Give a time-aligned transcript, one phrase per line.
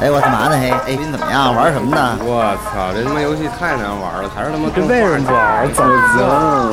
[0.00, 0.54] 哎，我干嘛呢？
[0.54, 1.52] 嘿，哎，你怎么样？
[1.52, 2.16] 玩什么呢？
[2.22, 5.66] 我操，这他妈游戏太难玩了，还是他妈这为什么不玩？
[5.74, 5.90] 怎么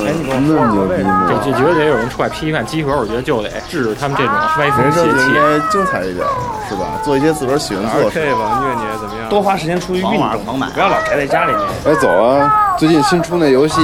[0.06, 1.26] 哎，你跟我说说为什么？
[1.26, 5.10] 这这绝对得有人出来批判集合，我觉得就得制止他们这种歪风邪气。
[5.10, 6.22] 就应该精彩一点，
[6.70, 7.02] 是吧？
[7.04, 8.22] 做一些自个儿喜欢做的事。
[8.22, 9.28] 这吧，虐你怎么样？
[9.28, 11.66] 多花时间出去运动，狂买不要老宅在家里面。
[11.90, 12.65] 哎，走啊！
[12.78, 13.82] 最近新出那游戏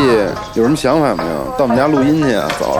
[0.53, 1.55] 有什么想法没有？
[1.57, 2.47] 到我们家录音去啊！
[2.59, 2.77] 走。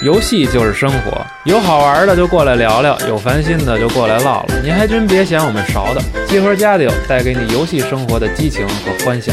[0.00, 4.54] 游戏就是生活，有好玩的就过来聊聊，有烦心的就过来唠唠。
[4.62, 9.32] 你还真别嫌我们少的，集合家里带给你游戏生活的激情和欢笑。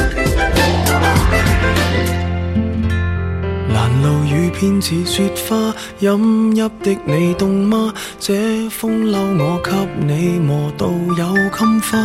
[4.50, 7.94] 蘭路雨偏似雪花，飲泣的你凍嗎？
[8.20, 11.98] 這風褸我給你磨到有襟花，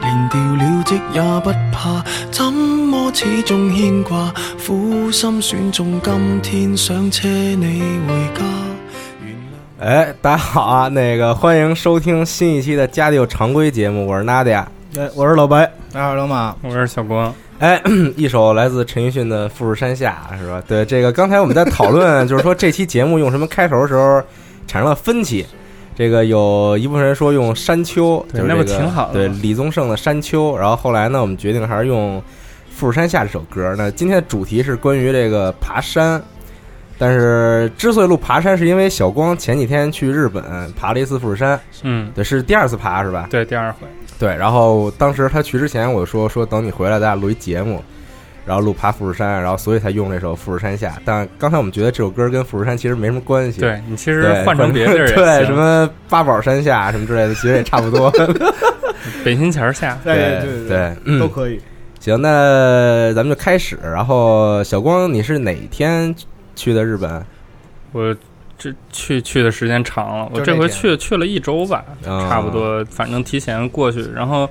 [0.00, 4.32] 連掉了職也不怕，怎麼始終牽掛？
[4.66, 8.44] 苦心選中今天想車你回家。
[9.78, 10.88] 哎，大家好啊！
[10.88, 14.66] 那个欢迎收听新一期的《家里有常规》节目，我是娜迪亚。
[14.96, 16.56] 哎，我是老白，大家好，老马。
[16.62, 17.80] 我是小光，哎，
[18.16, 20.62] 一首来自陈奕迅的《富士山下》是吧？
[20.68, 24.22] 对，这个刚才我们在讨论， 就是说这期节目用什么开头的时候
[24.66, 25.46] 产生了分歧。
[25.96, 30.52] 这个有一部分人说用《山丘》，就是对那不挺好的对，李宗盛的《山丘》。
[30.56, 32.18] 然后后来呢，我们决定还是用
[32.70, 33.74] 《富士山下》这首歌。
[33.78, 36.22] 那今天的主题是关于这个爬山。
[36.98, 43.26] 但是之所以录爬山，是因为小光前几天去日本爬了一次富士山，嗯，对，是第二次爬是吧？
[43.30, 43.86] 对，第二回，
[44.18, 47.82] 对，然后当时他去之前，我就说说等你回来，咱俩录一节目，
[48.46, 50.90] 然后录爬富士山，然后所以才用这首《富士山下》。
[51.04, 58.10] 但刚才我们觉得这首歌跟富士山其实没什么关系，对你其实，换成别的地儿 对什么八宝山下什么之类的，其实也差不多。
[59.22, 61.60] 北新桥下，对对对，嗯都可以。
[62.00, 63.76] 行，那咱们就开始。
[63.82, 66.14] 然后小光，你是哪天
[66.56, 67.24] 去的日本？
[67.92, 68.16] 我
[68.58, 72.28] 这去去的时间长了，我这回去去了一周吧，啊。
[72.28, 74.02] 差不多，反正提前过去。
[74.12, 74.48] 然后，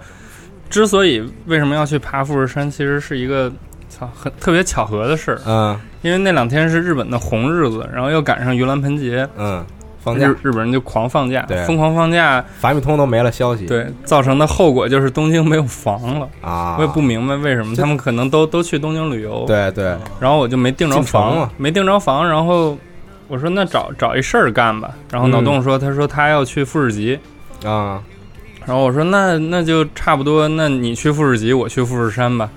[0.69, 3.51] 之所以为什么要去爬富士山，其实是一个
[3.89, 9.65] 操很特别巧合的事儿，嗯因为那两天是日本的红日子，然后又赶上盂兰盆节，嗯，
[10.05, 10.27] 放假。
[10.27, 13.65] 日，日本人就狂放假对，疯狂放假，法米通都没了消息。
[13.65, 16.29] 对，造成的后果就是东京没有房了。
[16.41, 22.77] 啊，我也不明白为什么，他们可能都都去东京旅游，对对，然后我就没订着房了，没订着房，然后
[23.27, 27.19] 我说那找找一事儿干吧，然后嗯脑洞说他说他要去富士急，
[27.63, 27.99] 啊，
[28.65, 32.49] 然后我说那那就差不多，那你去富士急，我去富士山吧，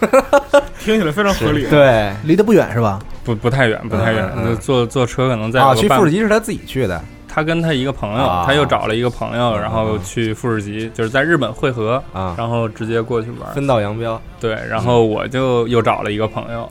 [0.80, 2.12] 听起来非常合理。，对。
[2.24, 2.98] 离得不远是吧？
[3.24, 4.56] 不不太远，不太远，嗯嗯。
[4.56, 7.00] 坐坐车可能在啊，去富士急是他自己去的。
[7.32, 8.44] 他跟他一个朋友，啊。
[8.46, 13.52] 他又找了一个朋友，嗯然后去富士急，就是在日本汇合，啊，然后直接过去玩。
[13.54, 16.68] 分道扬镳，对，然后我就又找了一个朋友，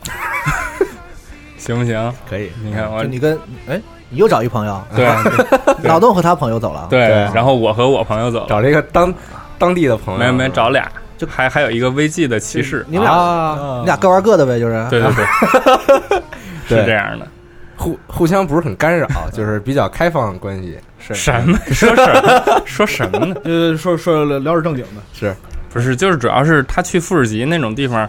[1.56, 2.12] 行不行？
[2.28, 2.50] 可以。
[2.62, 3.80] 你看我你跟哎，
[4.10, 5.06] 你又找一朋友，对。
[5.88, 6.86] 老邓和他朋友走了。
[6.90, 7.00] 对，
[7.34, 9.12] 然后我和我朋友走了，找了一个当
[9.58, 10.86] 当地的朋友，没没找俩，
[11.20, 14.86] 就还还有一个 VG 的骑士，你们俩，啊，你俩各玩各的呗，就是。
[14.88, 16.18] 对对对，
[16.80, 17.28] 是这样的。
[17.76, 21.58] 互互相不是很干扰，就是比较开放关系，是什么？
[21.72, 22.62] 说什么？
[22.64, 23.36] 说什么呢？
[23.44, 25.36] 呃，说说聊点正经的，是
[25.70, 28.08] 不是，就是主要是他去富士急那种地方，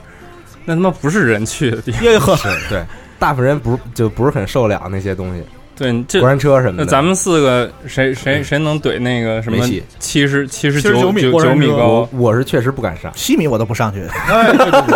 [0.64, 2.02] 那他妈不是人去的地方。
[2.06, 2.82] 耶呵，是，对，
[3.20, 5.44] 大部分人不就不是很受了那些东西，
[5.82, 6.84] 对，这过山车什么的。
[6.84, 9.66] 那咱们四个谁谁谁能怼那个什么
[10.00, 12.08] 七十七十九九米九米高。
[12.12, 12.36] 我？
[12.36, 14.06] 是确实不敢上，七米我都不上去，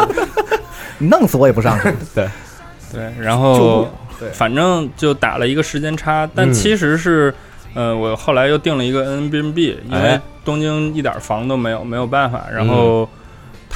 [1.00, 1.92] 你弄死我也不上去。
[2.14, 2.28] 对。
[2.94, 4.30] 对，然后对。
[4.30, 7.34] 反正就打了一个时间差，但嗯其实是，
[7.74, 10.22] 呃，我后来又订了一个 N B N B，因为哎。
[10.46, 12.46] 东京一点房都没有，没有办法。
[12.54, 13.10] 然后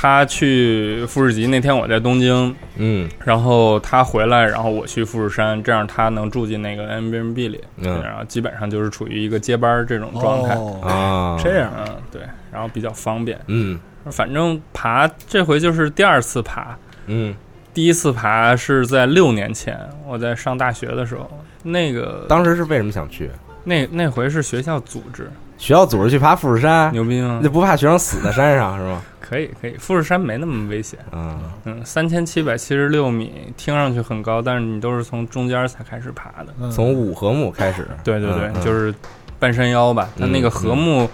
[0.01, 10.55] 他去富士急那天我在东京，嗯然后他回来，然后我去富士山，这样他能住进那个 M B N B 里，嗯然后基本上就是处于一个接班儿这种状态。
[10.55, 13.37] 哦，啊，这样嗯，对，然后比较方便。
[13.47, 13.77] 嗯
[14.09, 17.35] 反正爬这回就是第二次爬，嗯，
[17.73, 21.29] 第一次爬是在六年前，我在上大学的时候，
[21.61, 23.29] 那个当时是为什么想去？
[23.65, 27.49] 那那回是学校组织，学校组织去爬富士山，牛逼吗那？
[27.49, 29.01] 不怕学生死在山上是吗？
[29.19, 36.53] 可以可以，富士山没那么危险，嗯，嗯，三千七百七十六米，听上去很高，但是你都是从中间才开始爬的。
[36.59, 36.71] 嗯。
[36.71, 38.93] 从五合目开始，对对对，就是
[39.37, 40.09] 半山腰吧。
[40.17, 41.09] 它那个合木，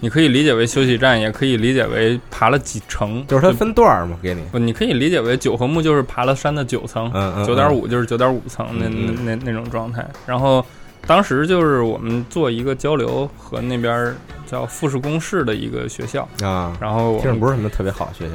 [0.00, 7.12] 你可以理解为休息站，也可以理解为爬了几层，就是它分段儿嘛，给你，不，你可以理解为九合目就是爬了山的九层，
[7.44, 10.06] 九点五就是九点五层那嗯那那那种状态。
[10.26, 10.64] 然后
[11.06, 14.16] 当时就是我们做一个交流，和那边儿
[14.46, 18.34] 叫复试公式的一个学校，啊，然后我们不是什么特别好的学校，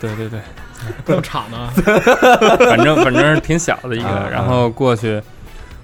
[0.00, 0.40] 对对对，
[1.04, 1.70] 这么差呢？
[2.58, 5.20] 反正反正是挺小的一啊个，然后过去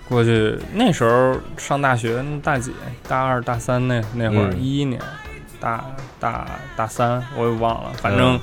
[0.09, 2.73] 过去那时候上大学大几？
[3.09, 4.61] 大二大三那那会儿嗯。
[4.61, 5.01] 一一年
[5.61, 5.85] 大
[6.21, 6.47] 大
[6.77, 8.39] 大三我也忘了，反正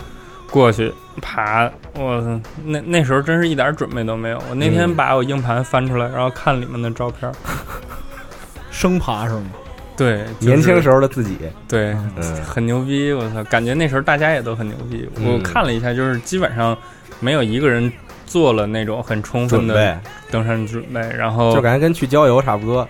[0.51, 4.95] 过去爬我那那时候真是一点准备都没有，我那天嗯。
[4.95, 7.31] 把我硬盘翻出来，然后看里面的照片，
[8.71, 9.51] 生爬是吗？
[9.97, 11.37] 对，就是年轻时候的自己，
[11.67, 12.43] 对，嗯。
[12.43, 13.43] 很牛逼，我操！
[13.45, 15.09] 感觉那时候大家也都很牛逼。
[15.15, 15.33] 嗯。
[15.33, 16.77] 我看了一下，就是基本上
[17.19, 17.91] 没有一个人
[18.25, 19.99] 做了那种很充分的准备，
[20.31, 22.87] 登山准备，然后就感觉跟去郊游差不多，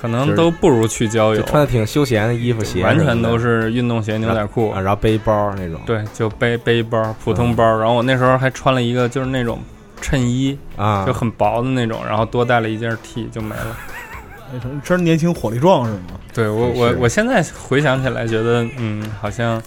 [0.00, 4.80] 可能都不如去郊游，就穿的挺休闲的衣服鞋完全都是运动鞋、牛仔裤啊，。
[4.80, 7.64] 然后背包那种，对，就背背包、普通包。
[7.78, 9.60] 然后我那时候还穿了一个就是那种
[10.00, 13.76] 衬衣，啊，就很薄的那种，然后多带了一件 T 就没了。
[14.50, 16.00] 哎真年轻火力壮是吗？
[16.32, 19.60] 对我我我现在回想起来，觉得嗯，好像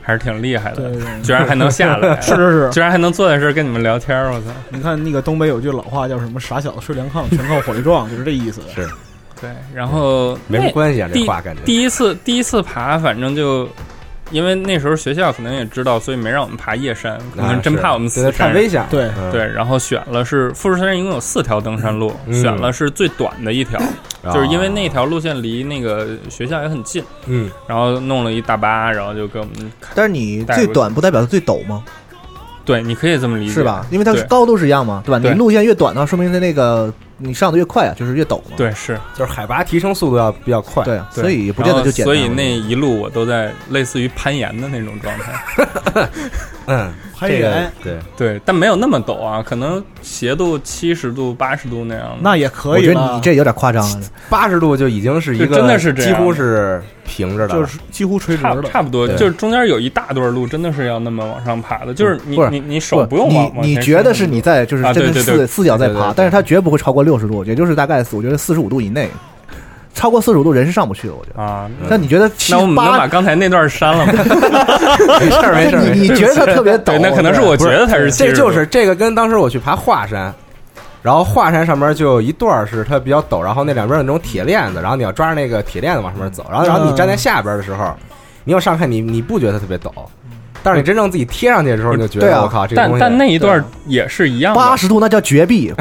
[0.00, 2.70] 还是挺厉害的，对对，居然还能下来， 是是是。
[2.70, 4.46] 居然还能坐在这儿跟你们聊天儿，我操！
[4.70, 8.62] 你看那个东北有句老话叫什么“傻小子睡凉炕，全靠火力壮”，就是这意思。
[8.74, 8.88] 是
[9.42, 13.68] 对，然后没什么关系啊，这第话感觉第一次第一次爬，反正就
[14.30, 18.52] 因为那时候学校可能也知道，所以没让我们爬夜山，可能真怕我们死啊对太。
[18.54, 23.78] 危险了，对嗯对，然后选了是富士山一共有四条登山路，嗯选了是最短的一条，
[24.22, 29.70] 啊就是因为那条路线离那个学校也很近，嗯然后弄了一大巴，然后就给我们。
[29.94, 31.82] 但是你最短不代表它最陡吗？
[32.64, 33.84] 对，你可以这么理解，是吧？
[33.90, 35.18] 因为它高度是一样嘛，对吧？
[35.18, 38.56] 你路线越短的话，说明它那个你上的越快啊，就是越陡嘛。
[38.56, 42.14] 对是，就是海拔提升速度要比较快，对所以也不见得就简单。
[42.14, 46.08] 所以那一路我都在类似于攀岩的那种状态。
[46.66, 52.16] 嗯，攀这个岩对，对，但没有那么陡啊，可能斜度七十度、八十度那样的。
[52.20, 54.00] 那也可我觉得以你这有点夸张了。
[54.28, 58.62] 八十度就已经是一就个真的是这样几乎是平着的，就是几乎垂直差的。
[58.64, 59.16] 差不多，对。
[59.16, 65.46] 就是中间有一大段路，真的是要那么往上爬的，就是你不是你你手不用你往往前你觉得伸是你在就是啊真的四对对对。
[65.46, 69.08] 四脚在爬对对对，但是它绝不会超过六十度，也就是大概我觉得四十五度以内。
[69.94, 71.42] 超过四十五度人是上不去的，我觉得。
[71.42, 71.70] 啊？
[71.88, 73.06] 那你觉得七那我们能把？
[73.06, 74.12] 刚才那段删了吗？
[75.20, 77.00] 没事儿没事儿，你你觉得它特别对，陡？
[77.00, 80.34] 那可能是我觉得它是70这，就是这个跟当时我去爬华山，
[81.02, 87.94] 然后华山上面就有一段是它比较陡，然后那两边有那种铁链子，然后你要抓着那个铁链子往上面走，然后然后你站在下边的时候，
[88.44, 89.90] 你往上看你你不觉得特别陡，
[90.62, 94.60] 但是你真正自己贴上去的时候，你就觉对啊得我靠，这个但东西但那一段也是一样的。
[94.60, 95.72] 八十度那叫绝壁，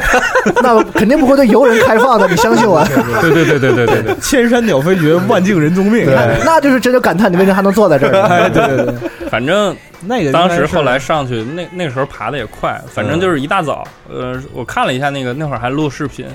[0.62, 2.84] 那肯定不会对游人开放的，你相信我。
[3.20, 6.04] 对对对对对对对， 千山鸟飞绝，万径人踪灭。
[6.04, 8.22] 那那就是真的感叹你为什么还能坐在这儿。
[8.26, 8.94] 哎，对对对，
[9.30, 16.26] 反正那个当时是后来上去，那那个时候爬的也快，反正就是一大早，呃，我看了一下那个那会儿还录视频，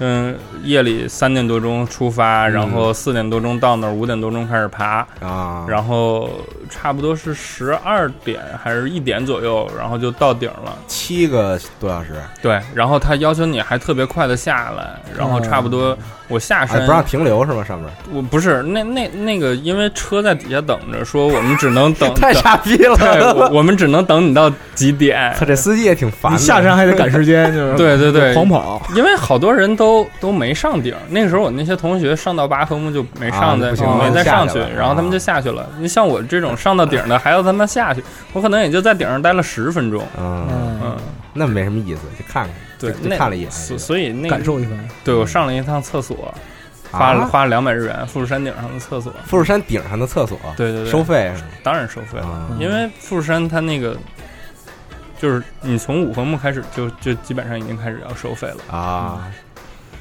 [0.00, 6.30] 嗯，夜里三点多钟出发，然后四点多钟到那儿，五点多钟开始爬，啊，然后
[6.70, 10.76] 差不多是十二点还是一点左右，然后就到顶了。
[10.86, 12.12] 七个多小时，
[12.42, 15.96] 对，然后他要求你还特别快的下来，然后差不多
[16.28, 17.64] 我下山哎不让停留是吗？
[17.64, 25.34] 上面我不是那那那个，因为车在底下等着，说我们只能等 太傻逼了，对，我我们只能等你到几点。
[25.38, 28.80] 他这司机也挺烦的，你下山还得赶时间，就是对对对狂跑。
[28.94, 35.66] 因为好多人都都都没上顶，那个时候我那些同学上到八合目就没上再，啊不行没再上去然后他们就下去了。
[35.78, 38.04] 你像我这种上到顶的，还要他妈下去，
[38.34, 40.04] 我可能也就在顶上待了十分钟。
[40.18, 40.46] 嗯，
[40.82, 40.96] 嗯，
[41.32, 44.78] 那没什么意思，就看看，对，就那看了一眼，所所以那感受一番。
[45.02, 46.34] 对我上了一趟厕所，
[46.90, 49.10] 花了啊花了两百日元，富士山顶上的厕所。
[49.24, 51.32] 富士山顶上的厕所，对对对，收费？
[51.62, 53.96] 当然收费了，啊因为富士山它那个
[55.18, 58.76] 就是你从五分目开始就就基本上已经开始要收费了。
[58.76, 59.28] 啊，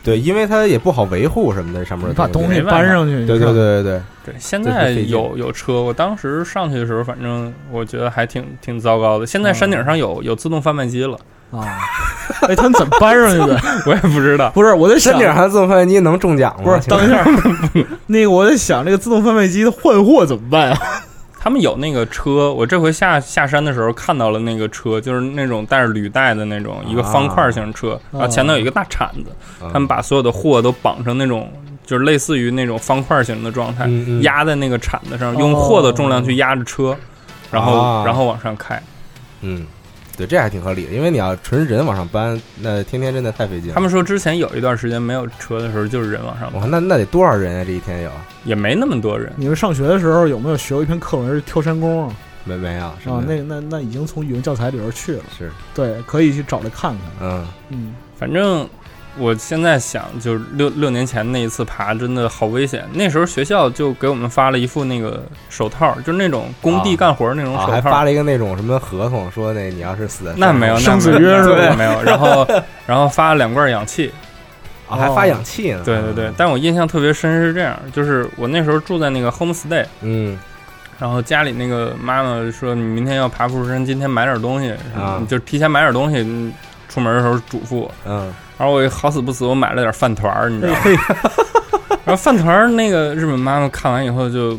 [0.07, 9.27] 对，因为它也不好维护什么的，上面把东西搬上去，对对对对对，对，现在有有车，我当时上去的时候，反正我觉得还挺挺糟糕的。
[9.27, 11.19] 现在山顶上有有自动贩卖机了，
[11.51, 11.59] 啊，
[12.47, 13.59] 哎，他们怎么搬上去的？
[13.85, 14.49] 我也不知道。
[14.51, 16.63] 不是，我在想山顶上的自动贩卖机能中奖吗？
[16.63, 17.25] 不是，等一下，
[18.07, 20.79] 那个我在想，这个自动贩卖机的换货怎么办啊？
[21.39, 29.31] 他们有那个车，我这回下下山的时候看到了那个车，就是那种带着履带的那种一个方块型车，然后前头有一个大铲子，
[29.63, 29.69] 啊。
[29.71, 31.49] 他们把所有的货都绑成那种。
[31.85, 34.21] 就是类似于那种方块型的状态，嗯嗯。
[34.21, 36.93] 压在那个铲子上，用货的重量去压着车，
[37.49, 38.03] 然后、啊。
[38.05, 38.83] 然后往上开。
[39.39, 39.65] 嗯，
[40.17, 43.75] 对，这还挺合理的，因为你要纯人往上搬，那天天真的太费劲了。
[43.75, 47.63] 他们说之前有一段时间没有车的时候，就是人往上爬，我看那那得多少人啊？
[47.63, 48.11] 这一天有
[48.43, 49.31] 也没那么多人。
[49.37, 52.15] 你们上学的时候有没有学过一篇课文是跳山工啊？
[52.43, 52.91] 没没有？
[53.03, 55.23] 是啊，那那那已经从语文教材里边去了。
[55.37, 57.01] 是对，可以去找来看看。
[57.21, 58.67] 嗯嗯，反正
[59.17, 62.83] 我现在想，就是六六年前那一次爬，真的好危险。
[62.93, 67.73] 那时候学校就给我们发了一副那个手套，就是那种工地干活那种啊，手套。
[67.73, 72.03] 还发了一个那种什么合同，说那你要是死在那没有，那生死没有约是吧没有。
[72.03, 72.47] 然后，
[72.85, 74.11] 然后发了两罐氧气。
[74.89, 75.81] 啊，还发氧气呢。
[75.83, 80.39] 对对对，但我印象特别深是这样，就是我那时候住在那个 homestay，嗯
[80.97, 86.23] 然后家里那个妈妈说你明天要爬富士山，今天买点东西，啊你就提前买点东西，
[86.87, 87.91] 出门的时候嘱咐我。
[88.05, 90.81] 嗯然后我好死不死，我买了点饭团儿，你知道吗？
[92.05, 94.57] 然后饭团儿那个日本妈妈看完以后就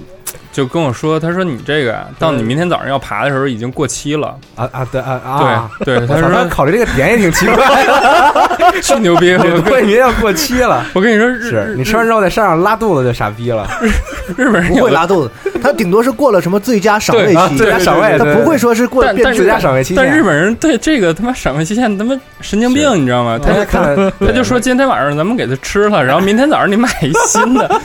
[0.52, 4.36] 就跟我说，他说你这个啊到你明天早上要爬的时候已经过期了。
[4.56, 9.36] 啊啊对啊啊，对他说考虑这个点也挺奇怪的， 巨牛逼，
[9.68, 10.84] 过年要过期了。
[10.94, 13.68] 我跟你说，日是你吃完之后在山上拉肚子就傻逼了，
[14.36, 15.30] 日本人不会拉肚子，
[15.62, 20.04] 他顶多是过了什么最佳赏味期，啊最佳赏味，对他不会说是过变但但最佳赏味期限。
[20.04, 23.38] 但日本人对这个他妈赏味期限他妈神经病，你知道吗？
[23.38, 27.68] 他他就看他就说今天晚上咱们给他吃了，然后明天早上你买一新的。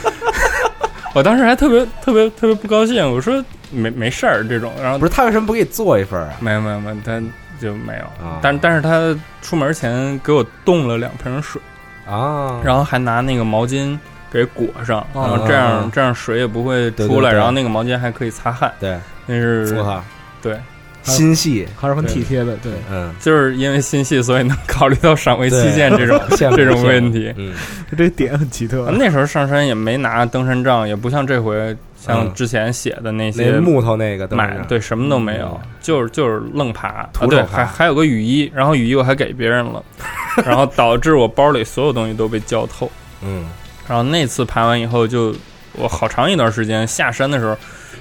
[1.14, 6.34] 我当时还特别特别特别不高兴，我说没没事儿这种，然后不是他为什么不给你做一份啊？
[6.40, 7.22] 没有没有没有，他
[7.60, 8.26] 就没有。
[8.26, 11.62] 啊但但是他出门前给我冻了两瓶水，
[12.04, 13.96] 啊，然后还拿那个毛巾
[14.30, 18.72] 给裹上，然后这啊样这样水也不会出来，对对然后那个毛巾还可以擦汗。
[18.80, 20.02] 对，那是我操，
[20.42, 20.58] 对，
[21.04, 27.32] 心细，还是很体贴的，对，嗯，就是因为心细，所以能考虑到赏味期限这种 这种问题。
[27.36, 27.52] 嗯。
[27.96, 28.90] 这点很奇特。
[28.98, 31.54] 那时候上山也没拿登山杖，也不像这回
[32.00, 32.34] 像嗯。
[32.34, 36.88] 之前写的那些那木头那个买对什么都没有嗯，就是就是愣爬。
[36.88, 37.58] 啊对，徒手爬。
[37.58, 39.84] 还还有个雨衣，然后雨衣我还给别人了，
[40.44, 42.90] 然后导致我包里所有东西都被浇透。
[43.22, 43.44] 嗯。
[43.86, 45.32] 然后那次爬完以后就，
[45.74, 47.56] 我好长一段时间下山的时候，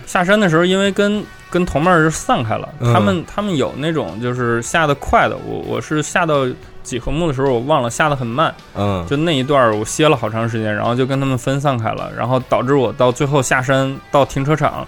[0.08, 2.92] 下山的时候因为跟跟同伴儿就散开了，嗯。
[2.92, 6.48] 他们他们有那种就是下的快的，我我是下到
[6.82, 14.86] 几何木的时候我忘了下的很慢，嗯，就那一段我歇了好长时间，然后就跟他们分散开了，然后导致我到最后下山到停车场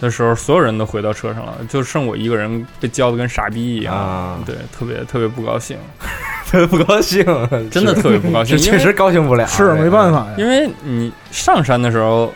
[0.00, 4.38] 的时候，所有人都回到车上了，就剩我一个人被浇的跟傻逼一样，啊。
[4.46, 5.76] 对，特别特别不高兴，
[6.48, 7.24] 特别不高兴，
[7.70, 12.32] 真的特别不高兴， 确实高兴不了，是没办法呀，因为你上山的时候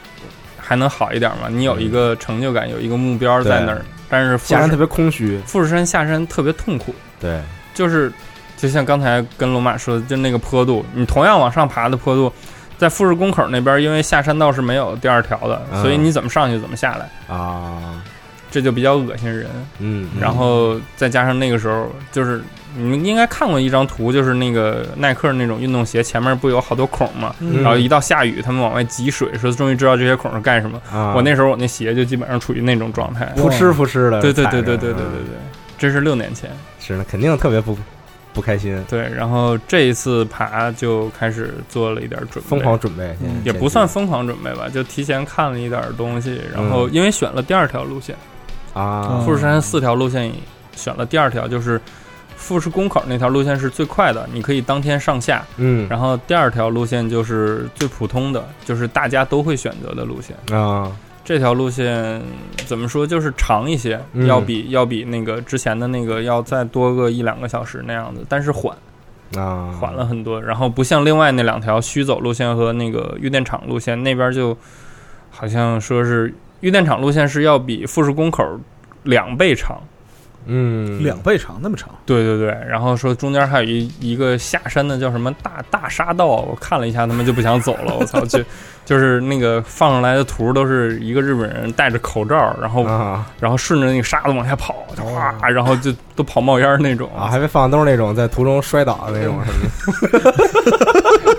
[0.70, 3.84] 还能好一点嘛，你有一个成就感，有一个目标在那儿。
[4.08, 7.40] 但是富士下山特别空虚，富士山下山特别痛苦，对，
[7.74, 8.12] 就是
[8.56, 12.32] 就像刚才跟龙马说的，就那个坡度，你同样往上爬的坡度，
[12.78, 15.82] 在富士宫口那边，因为下山道是没有第二条的，嗯。
[15.82, 18.00] 所以你怎么上去怎么下来，啊，
[18.48, 19.48] 这就比较恶心人。
[19.80, 22.40] 嗯，然后再加上那个时候，就是
[22.76, 30.80] 你们应该看过一张图，就是那个耐克那种运动鞋前面不有好多孔吗，嗯然后一到下雨，他们往外挤水，说终于知道这些孔是干什么。
[30.92, 33.24] 啊，我那时候我那鞋就基本上处于那种状态。
[33.36, 35.36] 扑哧扑哧的，对对对对对对对嗯对，
[35.78, 36.50] 这是六年前。
[36.78, 37.76] 是的，肯定特别不
[38.32, 48.14] 不开心，对，然后这一次爬就开始做了一点准备，疯狂准备，嗯也不算疯狂准备吧，就提前看了一点东西，然后嗯因为选了第二条路线，
[48.72, 50.30] 啊，富士山四条路线
[50.76, 51.80] 选了第二条，就是
[52.40, 55.44] 富士宫口那条路线是最快的，你可以当天上下。
[55.58, 60.34] 嗯然后第二条路线就是最普通的，就是大家都会选择的路线。
[60.58, 60.90] 啊，
[61.22, 62.20] 这条路线
[62.66, 68.76] 怎么说，就是长一些，嗯要比要比那个之前的那个要再多个一两个小时那样子，但是缓
[69.36, 70.42] 啊，缓了很多。
[70.42, 74.56] 然后不像另外那两条虚走路线和那个玉电厂路线那边就
[75.30, 78.44] 好像说是玉电厂路线是要比富士宫口
[79.04, 79.80] 两倍长。
[80.46, 87.94] 嗯，两倍长，那么长，对对对，然后说中间还有一一个下山的叫什么大大沙道，我看了一下，他们就不想走了。
[87.98, 88.38] 我操，就
[88.84, 93.26] 就是那个放上来的图都是一个日本人戴着口罩，然后、啊。
[93.38, 100.32] 然后顺着那个沙子往下跑，就哗，然后就都跑冒烟那种啊，还没放都是那种在途中摔倒的那种什么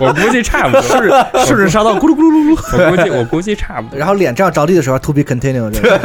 [0.00, 3.98] 我估计差不多，顺着 顺着沙道咕噜咕噜噜噜， 我估计我估计差不多。
[3.98, 5.98] 然后脸这样着地的时候，to be continue，这个。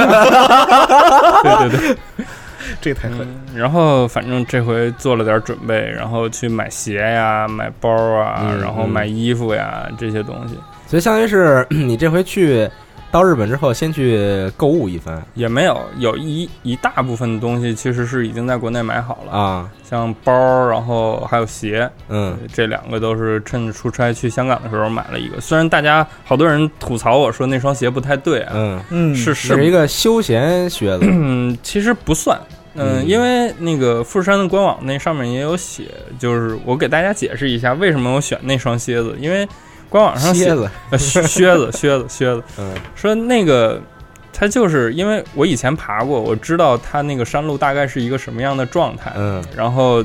[1.43, 2.16] 对对对，
[2.81, 3.19] 这太狠。
[3.21, 10.55] 嗯，然后反正这回做了点准备，然后去买鞋呀、买包啊，嗯然后买衣服呀这些东西。
[10.87, 12.69] 所以相当于是 你这回去
[13.09, 15.21] 到日本之后，先去购物一番。
[15.33, 20.31] 也没有，有一一大部分的东西其实是已经在国内买好了，啊，像包，
[20.67, 22.37] 然后还有鞋，嗯。
[22.53, 25.39] 这两个都是趁着出差去香港的时候买了一个。
[25.39, 29.33] 虽然大家好多人吐槽我说那双鞋不太对啊，嗯，嗯，是。
[29.33, 31.05] 是一个休闲靴子。
[31.09, 32.37] 嗯，其实不算。
[32.77, 33.07] 嗯，嗯。
[33.07, 35.85] 因为那个富士山的官网那上面也有写，
[36.17, 39.47] 就是我给大家解释一下为什么我选那双靴子，因为
[39.89, 42.73] 官网上靴子，呃 靴靴子靴子靴子，嗯。
[42.95, 43.81] 说那个
[44.31, 49.43] 它就是因为我以前爬过，我知道它那个山路大概是一个什么样的状态，嗯。
[49.55, 50.03] 然后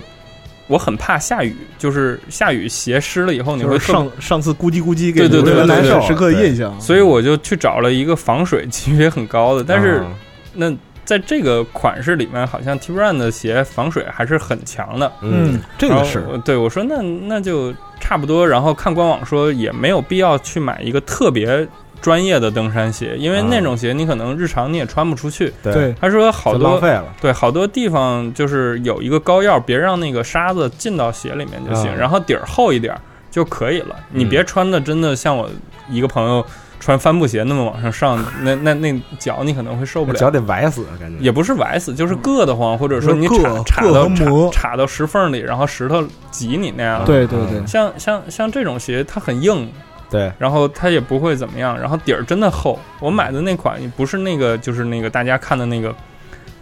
[0.68, 6.80] 我很怕下雨，就是下雨鞋湿了以后你会上上次咕叽咕叽给对对对对对时刻的印象。
[6.80, 10.06] 所以我就去找了一个防水级别很高的，但是啊
[10.54, 10.74] 那
[11.12, 15.12] 在这个款式里面，好像 T Run 的鞋防水还是很强的。
[15.20, 21.68] 嗯，这个是对我说那那就差不多，然后看官网说也没有必要去买一个特别
[22.00, 25.52] 专业的登山鞋，因为啊那种鞋你可能日常你也穿不出去。
[25.62, 27.04] 对，对他说好多浪费了。
[27.20, 33.00] 对好多地方就是有一个膏药，别让那个沙子进到鞋里面就行，啊然后底儿厚一点儿
[33.30, 33.96] 就可以了。
[34.08, 35.46] 你嗯别穿的真的像我
[35.90, 36.42] 一个朋友
[36.82, 40.18] 穿帆布鞋那么往上上，那那那脚你可能会受不了。
[40.18, 44.10] 脚得崴死，感觉也不是崴死，就是硌得慌，或者说你插插到
[44.50, 47.04] 插到石缝里，然后石头挤你那样。
[47.04, 49.70] 对对对，像像像这种鞋，它很硬，
[50.10, 52.76] 对，然后它也不会怎么样，然后底儿真的厚。
[52.98, 55.94] 我买的那款不是那个，就是那个大家看的那个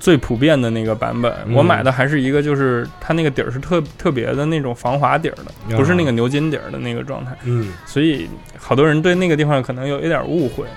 [0.00, 7.30] 最普遍的那个版本，嗯我买的还是一个，就是它那个底儿是特特别的那种防滑底儿的，不是那个牛筋底儿的那个状态。
[7.44, 8.28] 嗯，所以
[8.58, 10.64] 好多人对那个地方可能有一点误会。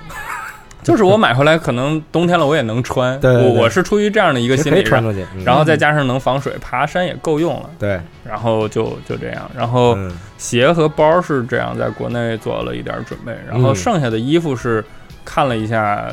[0.84, 3.18] 就是我买回来，可能冬天了我也能穿。
[3.22, 5.26] 对对对我我是出于这样的一个心理，然可以穿出去。
[5.34, 7.70] 嗯然后再加上能防水，爬山也够用了。
[7.80, 14.84] 对，然后就就这样，然后嗯鞋和包是这样，在国内做了一点准备，然后嗯剩下的衣服是
[15.24, 16.06] 看了一下，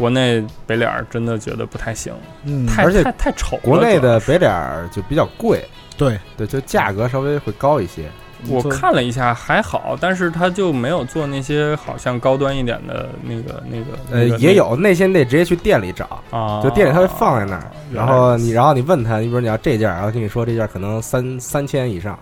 [0.00, 2.12] 国内北脸儿真的觉得不太行，
[2.44, 3.62] 嗯，太而且太太丑了。
[3.62, 5.62] 国内的北脸儿就比较贵，
[5.96, 8.04] 对，对，就价格稍微会高一些。
[8.48, 22.18] 我看了一下还好，但是他就没有做那些好像高端一点的那个那个呃，也有那些你得直接去店里找，啊，就店里他会放在那儿，然后你然后你问他，你比如你要这件儿，然后跟你说这件儿可能三三千以上，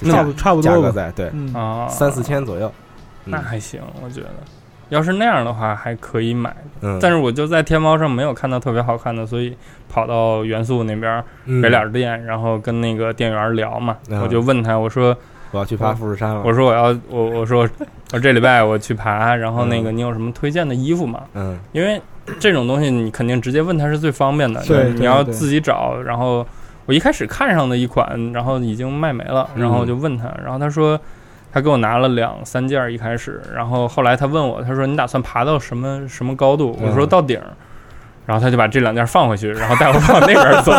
[0.00, 0.88] 那差不差不价多吧。
[0.88, 2.66] 格在对嗯，啊三四千左右。
[3.24, 4.30] 嗯那还行，我觉得。
[4.88, 9.56] 要是那样的话，还可以买，嗯，但是我就在天猫上没有看到特别好看的，所以
[9.88, 11.60] 跑到元素那边嗯。
[11.60, 14.20] 北脸儿店，然后跟那个店员聊嘛，嗯。
[14.22, 15.16] 我就问他，我说
[15.50, 16.42] 我要去爬富士山了。
[16.44, 17.68] 我说我要我我说
[18.12, 21.22] 我这礼拜我去爬，然后那个你有什么推荐的衣服吗？
[21.34, 21.58] 嗯。
[21.72, 22.00] 因为
[22.38, 26.00] 这种东西你肯定直接问他是最方便的，对你要自己找。
[26.02, 26.46] 然后
[26.86, 29.62] 我一开始看上的一款，然后已经卖没了，嗯。
[29.62, 30.98] 然后我就问他，然后他说
[31.52, 36.78] 他给我拿了两三件儿一开始，然后后来他问我，他说你打算爬到什么什么高度？
[36.80, 37.46] 我说嗯到顶儿。
[38.26, 40.70] 然后他就把这两件放回去，然后带我往那边走。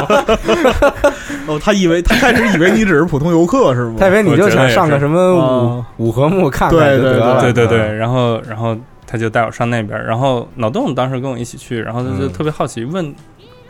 [1.48, 3.96] 哦，他以为他开始以为你只是普通游客是吗？
[3.98, 8.78] 他以为你就想上个什么啊五五合目看看对对就得了，对对对，嗯，然后然后
[9.08, 13.12] 他就带我上那边，然后脑洞当时跟我一起去，然后他就嗯特别好奇问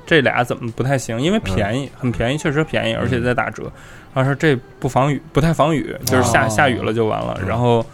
[0.09, 3.71] 这俩怎么不太行，因为便宜，很便宜，确实便宜，而且在打折。
[4.11, 7.37] 然后说这不防雨，不太防雨，就是下、哦下雨了就完了。
[7.39, 7.85] 嗯然后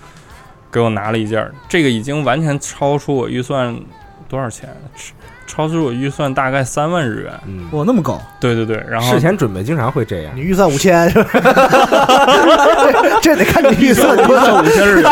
[0.72, 3.78] 给我拿了一件儿，这个已经完全超出我预算
[4.30, 4.70] 多少钱？
[5.48, 7.32] 超出我预算大概三万日元。
[7.48, 10.42] 嗯，哇，那么高，对对对，然后事前准备经常会这样你。
[10.42, 11.30] 预算五千，是 吧
[13.22, 14.62] 这得看你预算多少。
[14.62, 15.12] 五千日元，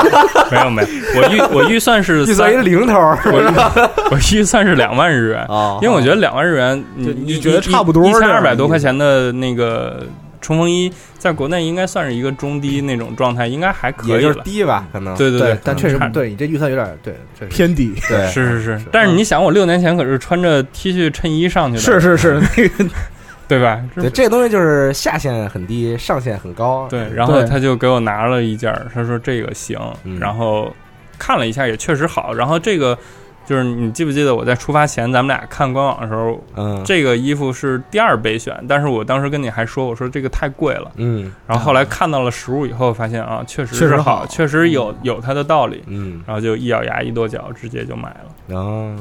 [0.51, 0.87] 没有没有，
[1.21, 2.93] 我预我预算是 预算一三，零头，
[3.25, 3.45] 我预
[4.11, 5.43] 我预算是两万日元。
[5.49, 10.05] 啊因为我觉得两万日元，就你你觉得差不多一千二百多块钱的那个
[10.43, 14.39] 冲锋衣，在国内应该算是一个中低那种状态，应该还可也就是。
[14.43, 15.17] 低吧，可能。
[15.17, 17.15] 对对对，但确实差对你这预算有点对，
[17.47, 17.93] 偏低。
[18.09, 22.91] 对，是是是，但是你想，我六年前可是穿着 T 恤衬衣上去的，是是是，那个
[23.47, 23.81] 对吧？
[23.95, 26.87] 对，这个东西就是下限很低，上限很高。
[26.89, 30.73] 对，然后他就给我拿了一件儿，他说这个行，嗯然后
[31.17, 32.97] 看了一下也确实好，然后这个
[33.45, 40.91] 就是你记不记得我在出发前咱们俩看官网的时候，嗯，这个衣服是第二备选，但是我当时跟你还说，我说这个太贵了。
[40.95, 45.83] 嗯然后后来看到了实物以后，发现啊，确实确实是好，确实有有它的道理。
[45.87, 48.25] 嗯，然后就一咬牙一跺脚，直接就买了。
[48.47, 48.91] 然后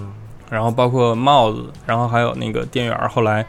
[0.50, 3.44] 然后包括帽子，然后还有那个店员，后来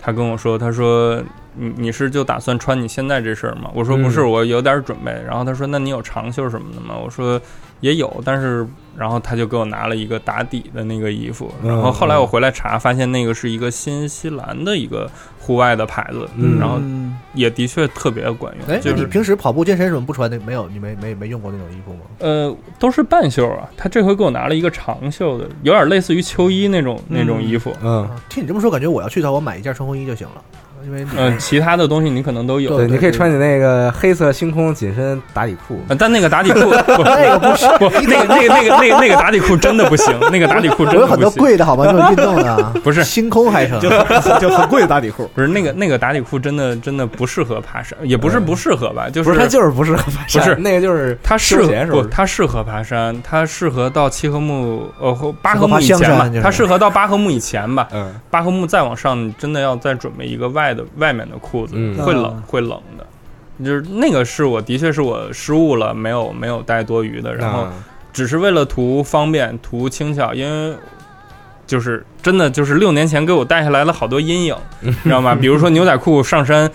[0.00, 1.22] 他跟我说，他说
[1.58, 3.70] 你你是就打算穿你现在这身儿吗？
[3.74, 5.12] 我说不是，嗯我有点准备。
[5.26, 6.94] 然后他说那你有长袖什么的吗？
[7.02, 7.40] 我说
[7.80, 8.66] 也有，但是
[8.96, 11.52] 然后他就给我拿了一个打底的那个衣服。
[11.62, 18.74] 嗯然后后来我回来查，发现那个是一个新西兰的一个户外的牌子，嗯然后嗯也的确特别管用。
[18.74, 20.38] 哎，就你平时跑步健身怎么不穿那？
[20.40, 22.00] 没有，你没没没用过那种衣服吗？
[22.18, 23.68] 呃，都是半袖啊。
[23.76, 27.72] 他这回给我拿了一个长袖的，有点类似于秋衣那种、那种衣服。
[27.82, 30.42] 嗯，啊听你这么说，感觉我要去的话，我买一件冲锋衣就行了，
[30.88, 32.70] 因为嗯、其他的东西你可能都有。
[32.76, 35.82] 对，对你可以穿你那个黑色星空紧身打底裤。
[35.88, 36.60] 呃但那个打底裤，
[36.96, 41.42] 不那个不是，不，那个那个那个那个那个打底裤真的不行，那个打底裤真的我有很多不行。
[41.42, 41.84] 贵的好吗？
[41.84, 43.04] 这种运动的啊， 不是。
[43.04, 45.28] 星空还成 就很就很贵的打底裤。
[45.34, 50.56] 不是那个那个打底裤真的真的不适合爬山，也不是不适合吧，就不是，它就是不适合爬山，不是。
[50.56, 58.14] 那个就是它适合不，它适合爬山，它适合到七合木呃或八合适合爬香目以前吧它适合到八合木以前吧，嗯。
[58.30, 63.04] 八合木再往上，真的要再准备一个外外的外面的裤子，嗯会冷啊会冷的。
[63.64, 67.72] 就是那个是我的确是我失误了，没有没有带多余的，然后啊
[68.12, 70.76] 只是为了图方便、图轻巧，因为
[71.66, 75.34] 就是真的就是六年前给我带下来了好多阴影，你 知道吗？
[75.34, 76.70] 比如说牛仔裤上身，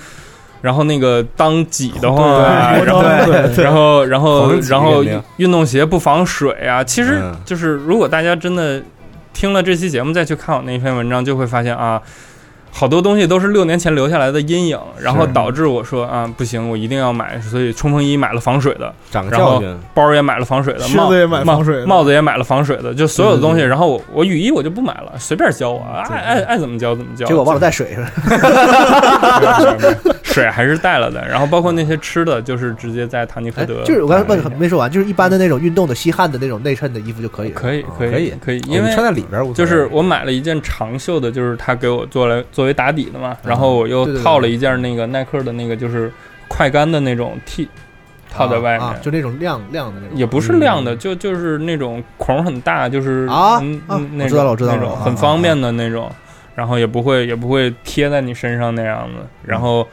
[0.61, 3.01] 然后那个当挤的慌啊，然后
[3.55, 5.01] 然后然后然后
[5.37, 6.83] 运动鞋不防水啊。
[6.83, 8.83] 其实嗯就是如果大家真的
[9.31, 12.01] 听了这期节目再去看我那篇文章，就会发现啊。
[12.75, 19.61] 好多东西都是六年前留下来的阴影，然后导致我说啊不行，我一定要买，所以冲锋衣买了防水的，长然后，
[19.93, 23.57] 包也买了防水的，帽子也买防水的帽帽子也买了防水的，就所有的东西。
[23.57, 27.25] 对对对然后我我雨衣我就不买了，随便教我，爱爱爱怎么教怎么教。
[27.27, 28.09] 结果忘了带水是吧？
[30.33, 33.83] 水还是带了的，然后包括那些吃的，就是直接在唐吉诃哎德。
[33.83, 37.55] 就是我刚才问没说完，就是一般的那种运动的吸汗的那种内衬的衣服就可以了。
[37.55, 46.11] 可以可以可以可以，因为穿在里边就是我买了一件长袖的，就是他给我做来作为打底的嘛，然后我又套了一件那个耐克的那个就是
[46.47, 47.69] 快干的那种 T，
[48.31, 48.87] 套在外面。
[48.87, 50.17] 啊，就那种亮亮的那种。
[50.17, 56.11] 也不是亮的，就就是那种孔很大，就是啊嗯啊嗯那我知道了我知道了那种啊很方便的那种，
[56.55, 59.25] 然后也不会也不会贴在你身上那样子。
[59.43, 59.87] 然后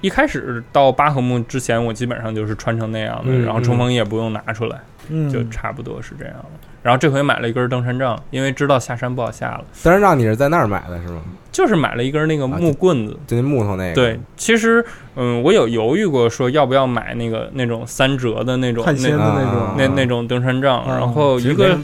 [0.00, 6.68] 一开始到巴赫穆之前，我基本上就是穿成那样的，嗯然后冲锋衣也不用拿出来，嗯，就差不多是这样的。
[6.82, 11.20] 然后这回买了一根登山杖，因为知道下山不好下了，登山杖你是在那儿买的是吗？
[11.50, 13.18] 就是买了一根那个木棍子。
[13.26, 14.84] 就那木头那个，对，其实
[15.16, 21.76] 嗯，我有犹豫过，说要不要买那个那种三折的那种碳纤的那那种啊那那种登山杖，啊然后一个。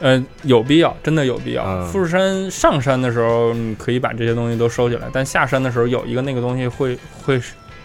[0.00, 1.64] 呃，有必要，真的有必要。
[1.64, 7.40] 嗯富士山上山的时候，你可以把这些东西都收起来，但下山的时候有一个那个东西会会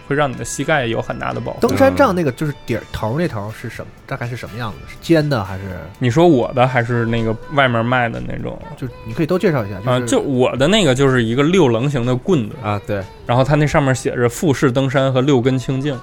[0.07, 1.67] 会让你的膝盖有很大的保护。
[1.67, 3.87] 登山杖那个就是底儿头那头是什么？
[4.05, 4.77] 大概是什么样子？
[4.87, 5.63] 是尖的还是？
[5.97, 8.57] 你说我的还是那个外面卖的那种？
[8.77, 9.77] 就你可以都介绍一下。
[9.83, 15.99] 啊、是就我的那个就是一个六棱形的棍子，啊，对，然后它那上面写着富士登山和六根清净，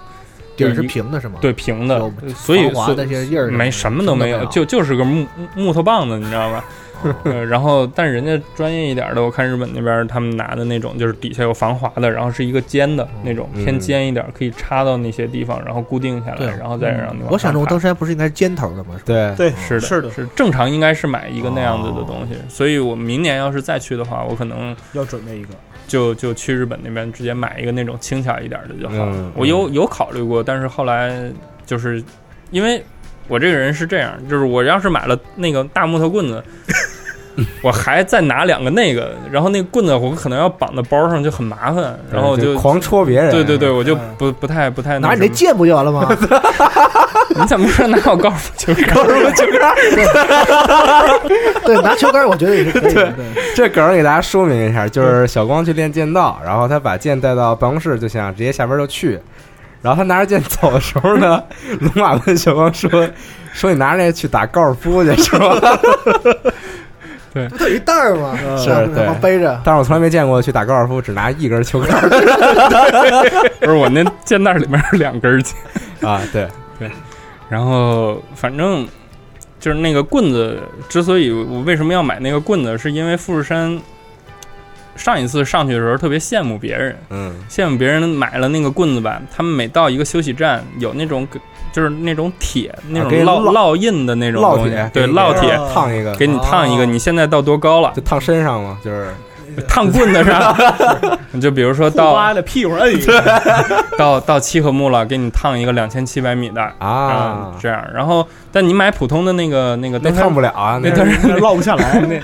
[0.56, 1.38] 底儿是平的是吗？
[1.40, 1.98] 对，平的，
[2.34, 6.64] 所以所防滑那些印儿没什么都没有，就就是个木木头棒子，你知道吧？
[7.24, 18.94] 呃，然后但人家专业一点的，我看日本那边他们拿的那种，就是底下有防滑的，然后是一个尖的那种，嗯偏尖一点，可以插到那些地方，然后固定下来，然后再让你往我想着我当时还不是应该是尖头的吗？
[19.04, 25.48] 对，对，是的，是的，是正常应该是买一个那样子的东西，所以我明年要是再去的话，我可能要准备一个。
[25.92, 29.12] 就就去日本那边直接买一个那种轻巧一点的就好了。
[29.14, 31.30] 嗯我有有考虑过，但是后来
[31.66, 32.02] 就是
[32.50, 32.82] 因为
[33.28, 36.42] 我这个人是这样，就是我要是买了那个大木头棍子。
[37.62, 43.30] 我还再拿两个那个，然后那个棍子我可能要绑在包上，就很麻烦，然后我就狂戳别人。
[43.30, 46.08] 对对对，我就不不太不太拿你那剑不就完了吗？
[47.34, 48.94] 你怎么说拿我高尔夫球杆？
[48.94, 49.74] 高尔夫球杆
[51.64, 53.12] 对，拿球杆我觉得也是可以的。
[53.12, 53.24] 对，
[53.56, 59.18] 这梗给大家说明一下，就是小光去练剑道，然后他把剑带到办公室，就想直接下班就去。
[59.80, 61.42] 然后他拿着剑走的时候呢，
[61.80, 62.88] 龙马问小光说
[63.52, 65.80] ：“说你拿着那去打高尔夫去是吧
[67.32, 68.36] 不都有一袋儿吗？
[68.58, 69.60] 是对背着？”。
[69.64, 72.08] 但是我从来没见过去打高尔夫只拿一根球杆儿
[73.60, 75.56] 不是我那肩带里面是两根筋，
[76.02, 76.20] 啊。
[76.32, 76.46] 对，
[77.48, 78.86] 然后反正
[79.60, 83.80] 就是那个棍子，之所以我为什么要买那个棍子，是因为富士山
[84.96, 91.26] 上一次上去的时候特别羡慕别人，嗯羡慕别人买了那个棍子吧，他们每到一个休息站有那种
[91.72, 95.58] 就是那种铁那种烙烙烙印的那种东西烙铁，对，烙铁。
[95.72, 97.92] 烫一个，给你烫一个，哦你现在到多高了？
[97.96, 99.08] 就烫身上嘛，就是
[99.68, 100.54] 烫棍子上，
[101.30, 103.22] 你 就比如说到妈的屁股上摁一个，
[103.98, 107.82] 到到七合目了，给你烫一个两千七百米的啊嗯，这样。
[107.94, 112.00] 然后，但你买普通的那个那个那烫不了啊，那那当然那落不下来。
[112.00, 112.20] 那那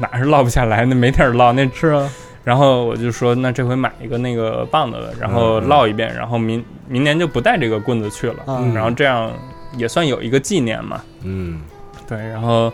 [0.00, 1.52] 哪是落不下来，那没地儿落。
[1.52, 2.10] 那是啊，
[2.42, 9.32] 然后我就说，那这回买一个那个棒子，然后嗯烙一遍，然后明明年就不带这个棍子去了，嗯然后这样
[9.76, 11.02] 也算有一个纪念嘛。
[11.22, 11.62] 嗯
[12.08, 12.72] 对，然后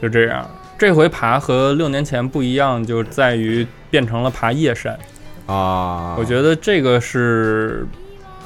[0.00, 0.48] 就这样。
[0.78, 4.96] 这回爬和六年前不一样，就在于变成了爬夜山。
[5.46, 7.86] 啊，我觉得这个是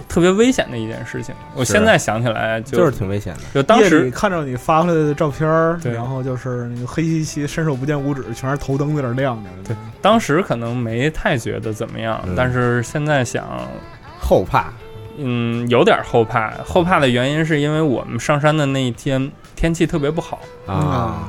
[0.08, 1.34] 特别危险的一件事情。
[1.54, 3.40] 我现在想起来就就是挺危险的。
[3.54, 9.50] 就当时看着你发回来的照片儿，对然后就是那个黑漆漆、伸手不见五指，全是头灯在那儿亮着。
[9.66, 13.46] 对当时可能没太觉得怎么样，嗯但是现在想，
[14.18, 14.72] 后怕
[15.18, 16.52] 嗯，有点后怕。
[16.64, 21.28] 后怕的原因是因为我们上山的那一天天气特别不好，啊，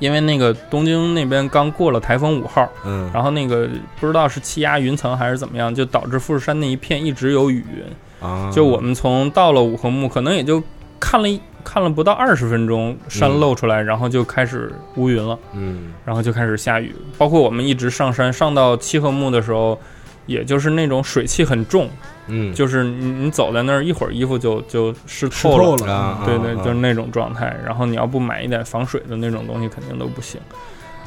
[0.00, 3.68] 因为那个东京那边刚过了台风五号，嗯，然后那个
[4.00, 7.84] 不知道是气压云层还是怎么样，就导致富士山那一片一直有雨云。
[8.20, 10.62] 啊，就我们从到了五合目，可能也就
[10.98, 16.94] 看了一看了不到二十分钟，山露出来，然后就开始乌云了，嗯然后就开始下雨。
[17.18, 19.78] 包括我们一直上山，上到七合目的时候，
[20.26, 21.88] 也就是那种水汽很重，
[22.28, 27.54] 嗯，就是你你走在那儿一会儿衣服就就湿湿透透了啊对对，啊就是那种状态。
[27.64, 30.40] 然后你要不买一点防水的那种东西，肯定都不行。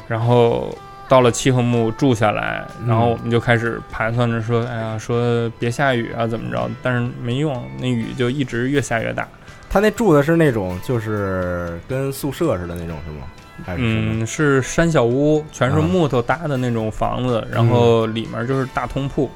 [0.06, 0.76] 然后
[1.08, 6.70] 到了七横木住下来，然后我们就开始盘算着说，哎呀，说别下雨啊，怎么着？
[6.82, 9.28] 但是没用，那雨就一直越下越大。
[9.68, 13.26] 他那住的是那种就是跟宿舍似的那种是吗？
[13.64, 13.82] 还是？
[13.82, 19.30] 嗯，是山小屋，全是啊木头搭的那种房子，然后里面就是大通铺。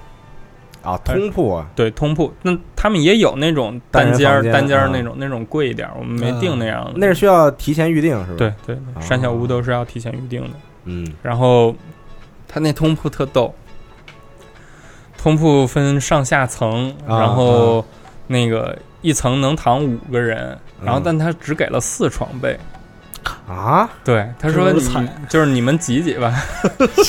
[0.81, 2.33] 啊，通铺啊，对，通铺。
[2.41, 6.93] 那他们也有那种单间儿、单间那种，那种贵一点儿，我们没定那样的。
[6.95, 8.37] 那是需要提前预定是吧？
[8.39, 10.51] 对，对山小屋都是要提前预定的。
[10.91, 11.77] 嗯然后
[12.49, 13.55] 他那通铺特逗，
[15.19, 17.85] 通铺分上下层，啊然后
[18.27, 22.59] 那个一层能躺五个人，然后嗯但他只给了四床被。
[23.47, 24.81] 啊，对，他说你
[25.29, 26.35] 就是你们挤挤吧，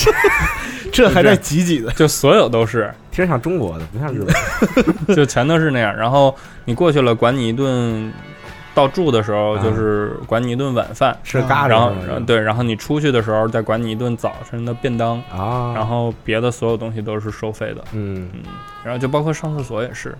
[0.92, 4.36] 这还带挤挤的，就所有都是，听着像中国的，不像日本。
[5.15, 5.96] 就全都是那样。
[5.96, 8.12] 然后你过去了，管你一顿。
[8.80, 9.63] 到住的时候啊。
[9.63, 17.84] 就是管你一顿晚饭，吃咖喱然后对，然后你出去的时候再管你一顿早晨的便当，啊，然后别的所有东西都是收费的。
[17.92, 18.30] 嗯。
[18.34, 18.42] 嗯，
[18.84, 20.15] 然后就包括上厕所也是，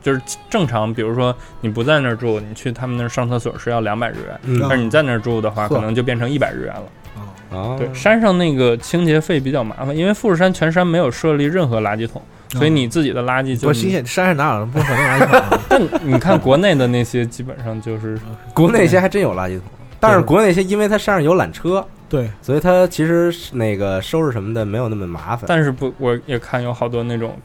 [0.00, 4.66] 就是正常，比如说你不在那儿住，你去他们那儿上厕所是要两百日元，嗯。
[4.68, 7.58] 但是你在那儿住的话，可能就变成一百日元了。
[7.58, 12.20] 啊，对，山上那个清洁费比较麻烦，因为富士山全山没有设立任何垃圾桶，
[12.58, 13.90] 所以你自己的垃圾就是不新。
[13.90, 15.60] 鲜，山上哪有不可能垃圾桶啊？
[15.68, 18.18] 但你看国内的那些，基本上就是
[18.54, 19.68] 国内那些还真有垃圾桶，
[20.00, 25.44] 但是国内那些因为它山上有缆车，对，所以它其实那个收拾什么的没有那么麻烦。
[25.46, 27.36] 但是不，我也看有好多那种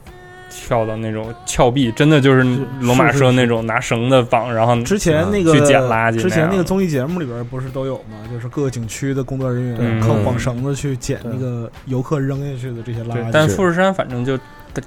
[0.50, 2.43] 跳到那种峭壁，真的就是
[2.82, 8.17] 龙马车那种拿绳子绑，然后之前那个去捡垃圾之前那个综艺节目里边不是都有吗？
[8.32, 13.30] 就是各个景区的工作人员对靠嗯绑绳子去捡那个游客扔下去的这些垃，圾。
[13.32, 14.38] 但富士山反正就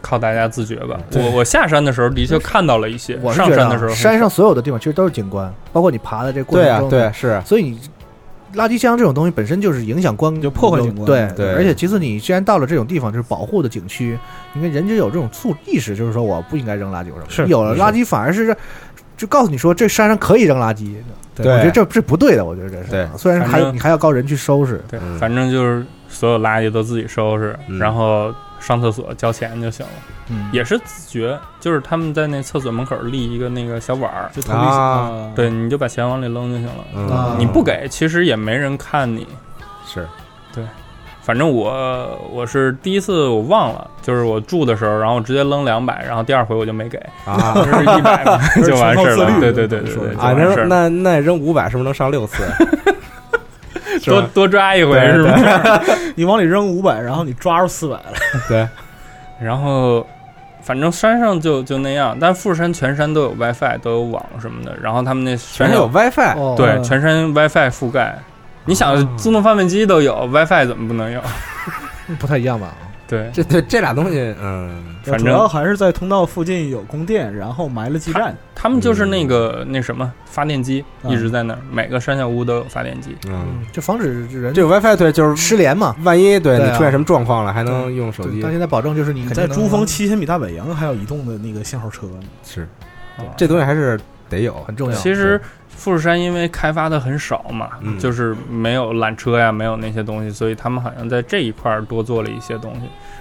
[0.01, 0.99] 靠大家自觉吧。
[1.13, 7.81] 我我下山的时候的确看到了一些，我上山的时候山上所有的地方其实都是景观，包括你爬的这过对啊，程中，对，是所以你
[8.55, 11.05] 垃圾箱这种东西本身就是影响观，就破坏景观。
[11.05, 11.55] 对对。
[11.55, 14.17] 而且其次，你既然到了这种地方，就是保护的景区，
[14.55, 17.25] 应该人就有这种素意识，就是说我不应该扔垃圾，什么。
[17.29, 18.57] 是有了垃圾反而是
[19.17, 20.95] 就告诉你说这山上可以扔垃圾。
[21.35, 22.91] 对我觉得这这不对的，我觉得这是。
[22.91, 23.09] 对。
[23.17, 27.77] 虽然还你还要高人去收拾，对嗯，反正就是所有垃圾都自己收拾，嗯。
[27.77, 28.33] 然后
[28.67, 29.93] 上厕所交钱就行了，
[30.31, 35.31] 嗯，也是自觉，就是他们在那厕所门口立一个那个小碗儿，就投币啊。
[35.37, 36.85] 对，你就把钱往里扔就行了。
[36.95, 37.37] 嗯啊。
[37.39, 39.27] 你不给，其实也没人看你。
[39.87, 40.07] 是。
[40.55, 40.65] 对
[41.21, 47.53] 反正我我是第一次我忘了，就是我住的时候，然后直接扔两百，然后第二回我就没给，啊。
[47.55, 48.25] 就是一百
[48.67, 49.41] 就完事儿了。
[49.41, 52.43] 对对对对对，就啊，完事儿那那那扔五百是不是能上六次？
[54.11, 56.13] 多多抓一回对是不是？
[56.17, 58.13] 你往里扔五百，然后你抓住四百了。
[58.49, 58.69] 对，
[59.41, 60.07] 然后
[60.63, 64.77] 反正山上就就那样，但富士山全山都有 WiFi，都有网什么的。
[64.83, 68.17] 然后他们那全是有 WiFi，哦对全山 WiFi 覆盖。
[68.67, 71.21] 你想自动贩卖机都有 WiFi，怎么不能有？
[72.19, 72.75] 不太一样吧？
[73.07, 78.35] 对，这对这俩东西，嗯，反主要正还是在通道附近有供电，然后埋了基站。
[78.55, 83.15] 他们就是那个那什么发电机嗯一直在那儿，每个山下屋都有发电机。
[83.29, 85.95] 嗯，就防止人这个 WiFi 对，就是失联嘛。
[86.03, 88.51] 万一对对啊你出现什么状况了，还能用手机但。
[88.51, 92.21] 现在保证就是你在珠峰七千米大本营还有移动的那个信号车呢。
[92.43, 92.63] 是，
[93.19, 94.55] 啊这东西还是得有。
[94.67, 94.97] 很重要。
[94.97, 95.39] 其实
[95.77, 97.99] 富士山因为开发的很少嘛，嗯。
[97.99, 102.81] 就是没有缆车呀，没有那些东西，所以他们好像在这一块儿多做了一些东西。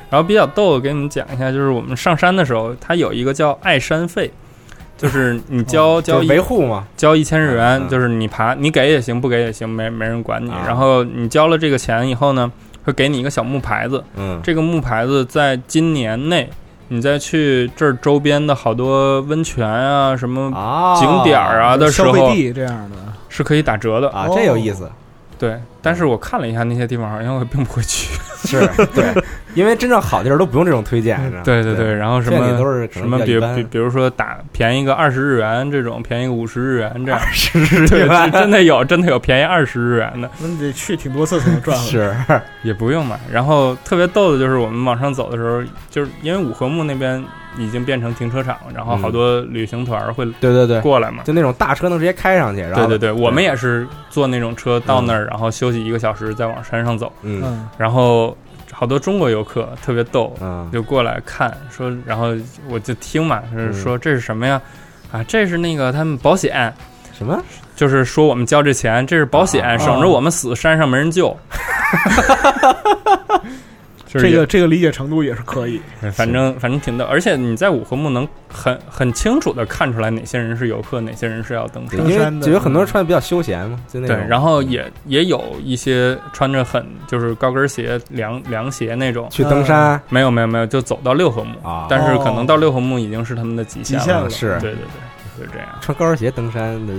[0.10, 4.32] 然后比较逗，给你们讲一下，就是我们上山的时候，它有一个叫爱山费，
[4.96, 10.52] 就是你交、交维护嘛，交一千日元，就是你爬，你给也行，不给也行，没没人管你。
[10.52, 10.63] 啊。
[10.68, 12.52] 然后你交了这个钱以后呢，
[12.84, 16.48] 会给你一个小木牌子，嗯，这个木牌子在今年内，
[16.93, 22.97] 你再去这儿周边的好多温泉啊、什么啊，景点儿啊的时消费候，地这样的，
[23.29, 24.08] 是可以打折的。
[24.12, 24.88] 啊，这有意思，
[25.39, 28.10] 对，但是我看了一下那些地方，好像我并不会去。
[28.46, 28.60] 是
[28.93, 29.06] 对，
[29.54, 42.26] 因为真正好地儿都不用这种推荐，是吧对对对，然后什么都是什么，比比比比如说打便宜个二十日元这种，便宜个五十日元这样，是对，这真的有真的有便宜二十日元的，那你得去挺多次才能赚回来。
[42.28, 43.17] 是，也不用嘛。
[43.32, 47.24] 然后特别逗的就是我们往上走的时候，就是因为五合目那边
[47.58, 51.24] 已经变成停车场，然后好多旅行团会对对对，过来嘛。
[51.24, 57.12] 就那种大车能直接开上去，然后对对对，我们也是坐那种车到那儿，然后休息一个小时，再往山上走。
[57.24, 58.38] 嗯嗯，然后
[58.72, 62.34] 好多中国游客特别逗，嗯就过来看说，然后
[62.70, 64.62] 我就听嘛，说这是什么呀？
[65.12, 66.74] 啊，这是那个他们保险，
[67.18, 67.44] 什么
[67.76, 71.36] 就是说我们交这钱，这是保险，啊省着我们死，山上没人救。
[74.13, 75.82] 就是这个这个理解程度也是可以。
[76.13, 81.99] 反正反正挺逗，而且你在五合目能很很清楚的看出来哪些人是游客，哪些人是要登山。
[82.02, 94.04] 因为山的就有很多人穿的比较休闲嘛，就那种对，然后也也有一些穿着很就是高跟鞋、凉凉鞋那种，去登山没有没有没有，就走到六合目啊但是可能到六合目已经是他们的极限了。
[94.04, 94.80] 极限了是对对
[95.38, 95.67] 对，就这样。
[95.82, 96.93] 穿高跟鞋登山的，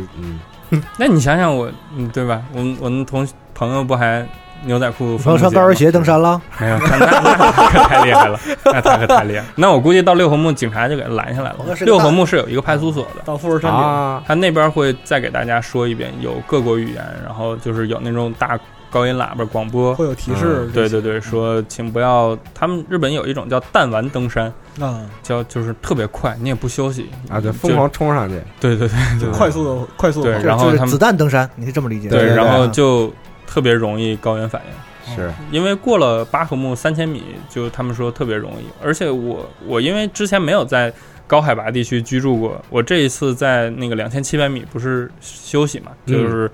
[0.71, 2.43] 嗯，那你想想我，嗯，对吧？
[2.53, 4.27] 我我们同朋友不还
[4.65, 5.05] 牛仔裤？
[5.13, 6.41] 你朋友穿高跟鞋登山了？
[6.59, 9.45] 没有，那那那可太厉害了， 那他可太厉害。
[9.57, 18.59] 那我估计到六合目，警察就给他拦下来了六合目是有一个派出所的，到富士山顶，啊，他那边会再给大家说一遍，有各国语言，然后就是有那种大
[18.91, 19.95] 高音喇叭广播。
[19.95, 20.69] 会有提示。
[20.73, 22.37] 对对对，说请不要。
[22.55, 33.13] 他们日本有一种叫弹丸登山，啊，叫就是特别快，你也不休息啊，对，就疯狂冲上去，对对对就快速的快速的然后他们子弹登山，你是这么理解对然后就
[33.55, 35.15] 特别容易高原反应。
[35.15, 35.33] 是。
[35.53, 38.65] 因为过了巴合木三千米，就他们说特别容易。
[38.83, 40.93] 而且我我因为之前没有在
[41.29, 46.13] 高海拔地区居住过，我这一次在那个两千七百米不是休息嘛，嗯。
[46.13, 46.51] 就是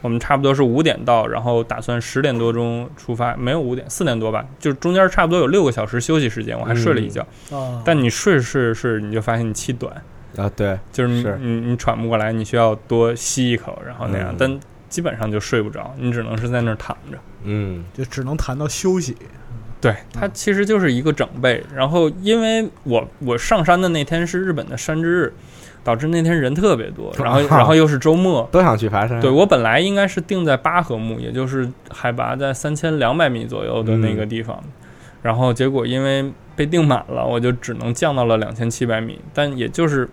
[0.00, 7.26] 我们差不多是五点到，然后打算十点多钟出发，没有五点四点多吧，就是中间差不多有六个小时休息时间，我还睡了一觉。
[7.50, 9.90] 啊，但你睡着睡着睡，你就发现你气短，
[10.36, 11.38] 啊，对，就是你是。
[11.40, 14.36] 你你喘不过来，你需要多吸一口，然后那样，嗯。
[14.38, 14.60] 但
[14.94, 17.18] 基本上就睡不着，你只能是在那儿躺着。
[17.42, 19.16] 嗯就只能谈到休息。
[19.80, 21.60] 对，它其实就是一个整备。
[21.74, 25.34] 然后，因为我我上山的那天是日本的山之日，
[25.82, 28.48] 导致那天人特别多，然后然后又是周末。
[28.52, 34.62] 都想去爬山，对我本来应该是定在八合目，也就是海拔在三千两百米左右的那个地方，
[35.22, 39.18] 然后结果因为被定满了，我就只能降到了两千七百米。
[39.34, 40.08] 但也就是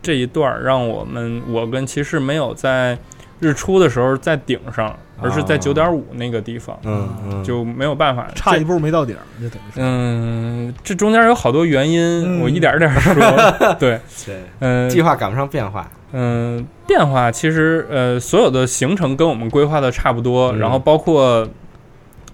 [0.00, 2.98] 这一段儿让我们我跟骑士没有在
[3.42, 9.80] 日出的时候在顶上，而是在哦九点五那个地方，嗯嗯，就没有办法差一步没到顶儿，就等于是。
[9.80, 13.74] 嗯，这中间有好多原因，嗯我一点儿点儿说。
[13.80, 21.44] 对，对，嗯、计划赶不上变化，嗯、变化其实呃，所有的行程跟我们规划的差不多，嗯然后包括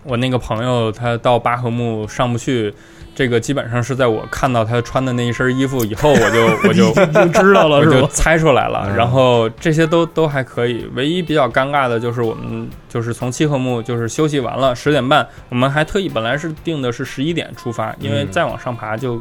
[0.04, 2.74] 我那个朋友他到巴合木上不去。
[3.18, 8.06] 这个基本上是在我看到他穿的那一身衣服以后，我就 我就已经知道了我就？
[8.06, 8.84] 猜出来了。
[8.86, 19.20] 嗯然后这些都都还可以，唯一比较尴尬的就是我们就是从七合目就是休息完了十点半，我们还特意本来是定的是十一点出发，因为嗯再往上爬就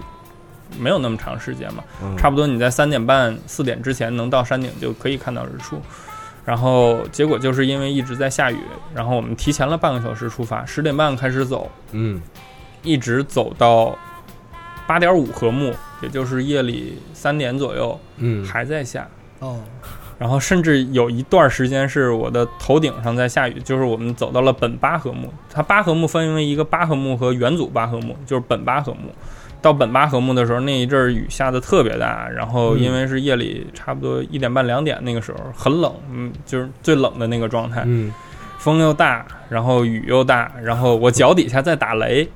[0.78, 5.82] 没有那么长时间嘛，嗯差不多你在三点半四点之前能到山顶就可以看到日出。
[6.46, 8.60] 然后结果就是因为一直在下雨，
[8.94, 12.22] 然后我们提前了半个小时出发，十点半开始走，嗯
[12.88, 13.98] 一直走到
[14.88, 19.08] 八点五合目，也就是夜里三点左右，嗯，还在下。
[19.40, 19.60] 哦，
[20.18, 25.32] 然后甚至有一段时间是我的头顶上在下雨，就是我们走到了本八合目。
[25.54, 29.14] 它八合目分为一个八合目和元祖八合目，就是本八合目。
[29.60, 38.14] 到本八合目的时候，那一阵儿雨下的特别大，然后因为是夜里差不多一点半两点那个时候很冷，嗯，就是最冷的那个状态，嗯
[38.68, 42.28] 风又大，然后雨又大，然后我脚底下在打雷，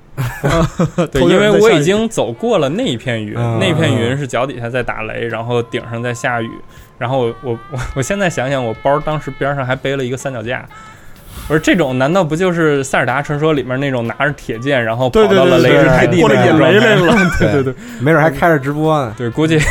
[1.11, 6.49] 对，因为我已经走过了那一片云，嗯那片云是脚底下在打雷，然后顶上在下雨，
[6.97, 10.65] 然后我我我我现在想想，我包当时边上还背了一个三脚架。
[11.49, 17.73] 我说这种难道不就是《塞尔达传说》里面那种拿着铁剑，然后跑到了雷之开地雷来了， 对对对。
[17.99, 19.59] 没准还开着直播呢，对，估计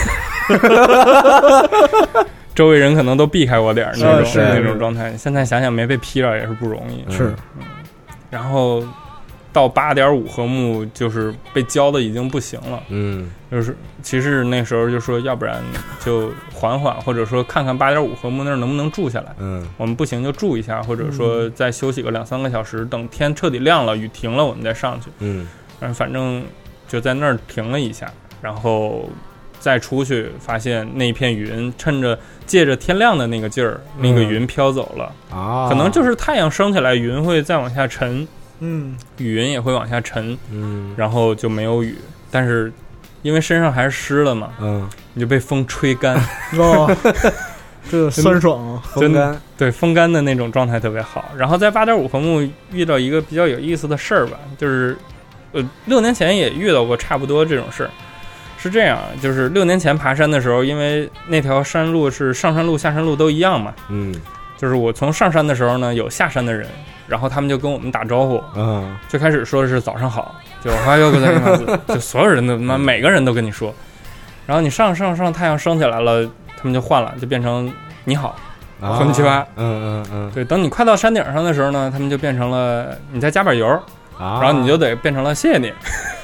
[2.54, 5.16] 周围人可能都避开我点儿那种、那种状态。
[5.16, 7.10] 现在想想没被劈着也是不容易。
[7.12, 7.64] 是嗯
[8.30, 8.84] 然后
[9.52, 12.80] 到八点五合目，就是被浇的已经不行了。
[12.90, 15.60] 嗯就是其实那时候就说，要不然
[15.98, 19.34] 就缓缓，或者说看看八点五合目那儿能不能住下来。
[19.38, 25.10] 嗯我们不行就住一下，或者说再休息个两三个小时，等天彻底亮了，雨停了，我们再上去。
[25.18, 25.44] 嗯
[25.80, 26.44] 嗯，反正
[26.86, 28.08] 就在那儿停了一下，
[28.40, 29.10] 然后
[29.60, 35.12] 再出去，发现那片云趁着借着天亮的那个劲儿，那个嗯云飘走了。
[35.30, 38.26] 啊，可能就是太阳升起来，云会再往下沉，
[38.58, 41.94] 嗯，雨云也会往下沉，嗯然后就没有雨。
[42.30, 42.72] 但是
[43.22, 46.16] 因为身上还是湿了嘛，嗯你就被风吹干，
[46.58, 46.90] 哦，
[47.90, 48.82] 这酸爽啊！
[48.94, 51.30] 风干对风干的那种状态特别好。
[51.36, 54.96] 然后在八点五合目遇到一个比较有意思的事儿吧，就是
[55.52, 57.90] 呃六年前也遇到过差不多这种事儿。
[58.59, 64.13] 是这样，就是六年前爬山的时候，因为那条山路是上山路、下山路都一样嘛，嗯
[64.57, 66.67] 就是我从上山的时候呢，有下山的人，
[67.07, 70.33] 然后他们就跟我们打招呼，嗯最开始说的是早上好，
[70.63, 73.73] 就哈哟个在就所有人都他妈每个人都跟你说，
[74.47, 76.23] 然后你上上上太阳升起来了，
[76.57, 77.71] 他们就换了，就变成
[78.05, 78.35] 你好，
[78.81, 83.79] 啊こんにちは嗯嗯嗯对，等你快到山顶上的时候呢，他们就变成了你再加把油，
[84.20, 84.38] 啊。
[84.42, 85.72] 然后你就得变成了谢谢你，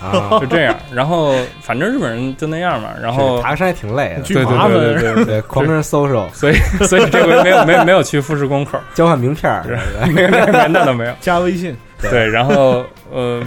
[0.03, 0.77] 啊， 就这样。
[0.93, 6.55] 然后反正日本人就那样嘛，然后爬山也挺累的，对对对对对对，对， 狂跟人 social，所以
[6.87, 9.65] 所以这回没有没有没有去富士宫口，交换名片儿，
[10.07, 11.13] 那个那个那倒没有。
[11.21, 13.43] 加微信，对，然后呃，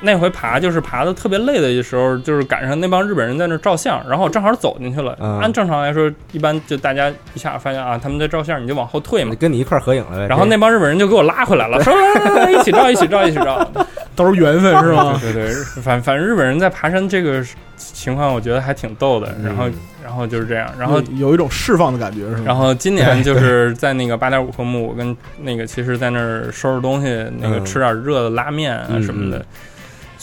[0.00, 5.16] 那回爬就是爬的特别累的时候，就是赶上那帮日本人在那儿照相，然后我正好走进去了。
[5.20, 9.34] 嗯按正常来说，一般就大家一下发现啊，他们在照相，你就往后退嘛。
[9.38, 10.26] 跟你一块儿合影了呗。
[10.28, 13.66] 然后那帮日本人就给我拉回来了，说来来来一起照，一起照，一起照。
[14.14, 15.16] 都是缘分是吗？
[15.20, 17.44] 对对对，反反正日本人在爬山这个
[17.76, 19.34] 情况，我觉得还挺逗的。
[19.44, 19.74] 然后嗯
[20.06, 22.42] 然后就是这样，然后有有一种释放的感觉是吗？
[22.46, 29.44] 然后 今年就是在那个八点五科目，我跟那个其实在那儿收拾东西，那个嗯吃点热的拉面啊嗯什么的，嗯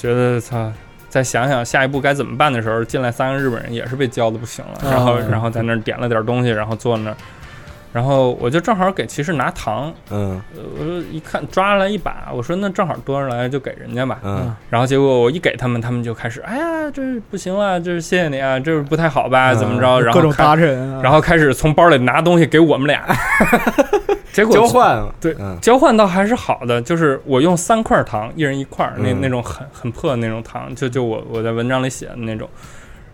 [0.04, 0.70] 觉得操。
[1.08, 7.16] 再想想下一步该怎么办的时候，进来三个日本人也是被教的不行了，然后哦然后在那儿点了点东西，然后坐那儿，
[7.94, 10.42] 然后我就正好给骑士拿糖，嗯。
[10.56, 14.54] 呃我说一看抓来一把，我说那正好多出来就给人家吧，嗯。
[14.70, 19.58] 然后结果我一给他们，他们就开始，哎呀，这不行了，这是谢谢你啊，这不太好吧，嗯。
[19.58, 20.02] 怎么着？
[20.02, 23.06] 然后各种开搭衬啊，然后开始从包里拿东西给我们俩，
[24.34, 25.56] 结果交换，对嗯。
[25.62, 29.20] 交换倒还是好的，就是我用三块糖，一人一块儿，那嗯。
[29.22, 32.50] 那种很很破的那种糖，就就我我在文章里写的那种，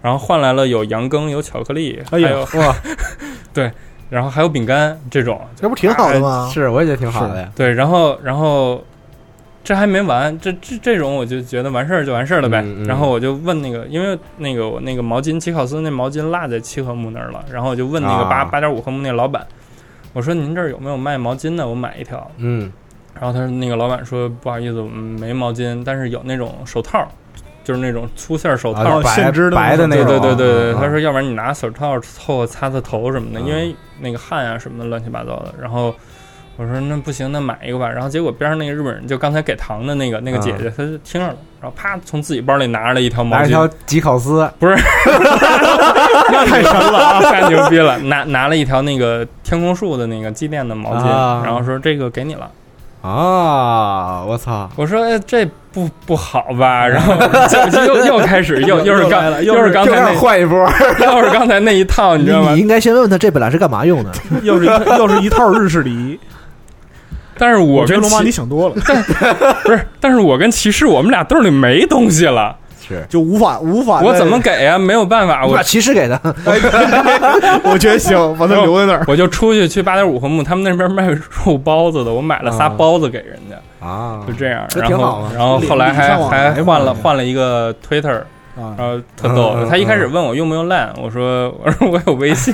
[0.02, 2.76] 然后换来了有羊羹，有巧克力，还有哇，
[3.54, 3.70] 对，
[4.10, 6.50] 然后还有饼干这种，这不挺好的吗？
[6.52, 7.52] 是我也觉得挺好的呀。
[7.56, 8.84] 对，然后然后
[9.64, 12.62] 这还没完，这这这种我就觉得完事儿就完事儿了呗。
[12.62, 19.46] 嗯嗯然后我就问那个，因为那个我那个毛巾七考斯那毛巾落在七和木那儿了，然后我就问那个八啊八点五和木那老板，
[20.14, 21.68] 我说您这儿有没有卖毛巾的？
[21.68, 22.30] 我买一条。
[22.38, 22.72] 嗯
[23.20, 27.06] 然后他说那个老板说不好意思，我们没毛巾，但是有那种手套。
[27.64, 35.54] 就是那种粗线手套，啊白白的那种，对对对对，啊他说要不然你拿手套凑合擦擦头什么的，啊因为那个汗啊什么的乱七八糟的。
[35.62, 35.94] 然后
[36.56, 37.90] 我说那不行，那买一个吧。
[37.90, 44.76] 然后结果边上那个日本人，就刚才给糖的那个那个姐姐，她就听着了，然后啪从自己包里拿出来一条毛巾，拿一条吉考斯， 不是
[46.32, 47.98] 那太神了啊，太牛逼了！
[48.00, 52.50] 拿拿了一条那个天空树的那个机电的毛巾，啊然后说这个给你了。
[53.02, 54.24] 啊！
[54.28, 54.70] 我操！
[54.76, 56.86] 我说哎，这不不好吧？
[56.90, 57.16] 然后
[57.86, 60.60] 又又开始又 又是刚又又是刚才那换一波，
[61.00, 62.60] 又是刚才那一套，你知道吗你？
[62.60, 64.12] 应该先问问他这本来是干嘛用的。
[64.44, 66.20] 又是一又是一套日式礼仪。
[67.38, 68.76] 但是我跟我觉得龙妈你想多了，
[69.64, 72.58] 不是，但是我跟骑士我们俩兜里没东西了，
[72.90, 74.02] 是就无法无法。
[74.02, 74.40] 我怎么？
[74.42, 74.78] 给呀？
[74.78, 76.20] 没有办法，我把骑士给的，
[77.64, 79.04] 我觉得行，把它留在那儿。
[79.08, 84.66] 我就出去去八点五和木，他们那边卖肉包子的，我买了仨啊包子给人家，啊就这样。
[84.70, 88.18] 这然挺好嘛后然后后来还还换了换了一个 Twitter，
[88.58, 89.56] 啊然后特逗。
[89.70, 92.54] 他一开始问我用不用 Line，我说我说 我有微信，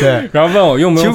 [0.00, 1.12] 对，然后问我用不用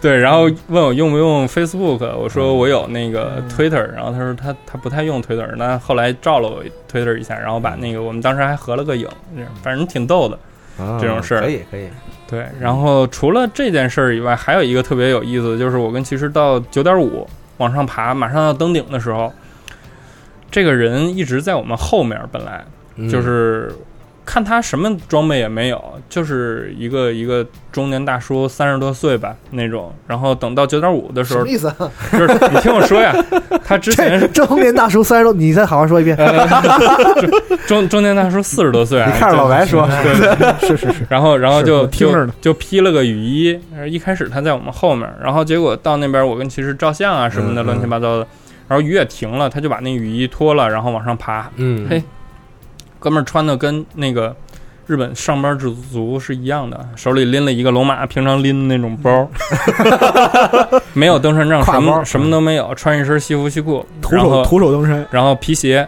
[0.00, 9.08] 对，然后问我用不用 Facebook，我说我有那个 Twitter，然后他说他他不太用 Twitter，那后来照了我 Twitter 一下，然后把那个我们当时还合了个影，
[9.62, 10.38] 反正挺逗的。
[10.76, 11.88] 啊这种事儿可以可以，
[12.28, 17.24] 对，然后除了这件事儿以外，还有一个特别有意思的，就是我跟骑士到九点五
[17.58, 19.32] 往上爬，马上要登顶的时候，
[20.50, 22.64] 这个人一直在我们后面，本来
[22.96, 23.08] 嗯。
[23.08, 23.72] 就是
[24.24, 29.92] 看他什么装备也没有，就是一个一个中年大叔，三十多岁吧那种。
[30.06, 31.68] 然后等到九点五的时候什么，意思？
[31.68, 31.90] 啊？
[32.12, 33.14] 就是你听我说呀，
[33.64, 36.16] 他之前是中年大叔三十多，你再好好说一遍。
[37.66, 42.32] 中中年大叔四十多岁啊，你看着老白说，对，是是是，然后然后是就我听着呢。
[42.40, 43.58] 就就披了个雨衣，
[43.88, 48.26] 一开始他在我们后面，然后结果到那边我跟骑士照相啊什么的乱七八糟的，
[48.68, 52.02] 然后雨也停了，他就把那雨衣脱了，然后往上爬，嗯，嘿
[53.04, 54.34] 哥们儿穿的跟那个
[54.86, 59.28] 日本上班族是一样的，手里拎了一个龙马平常拎的那种包，
[60.94, 65.86] 没有登山杖，什么什么都没有，穿一身西服西裤，徒手徒手登山，然后皮鞋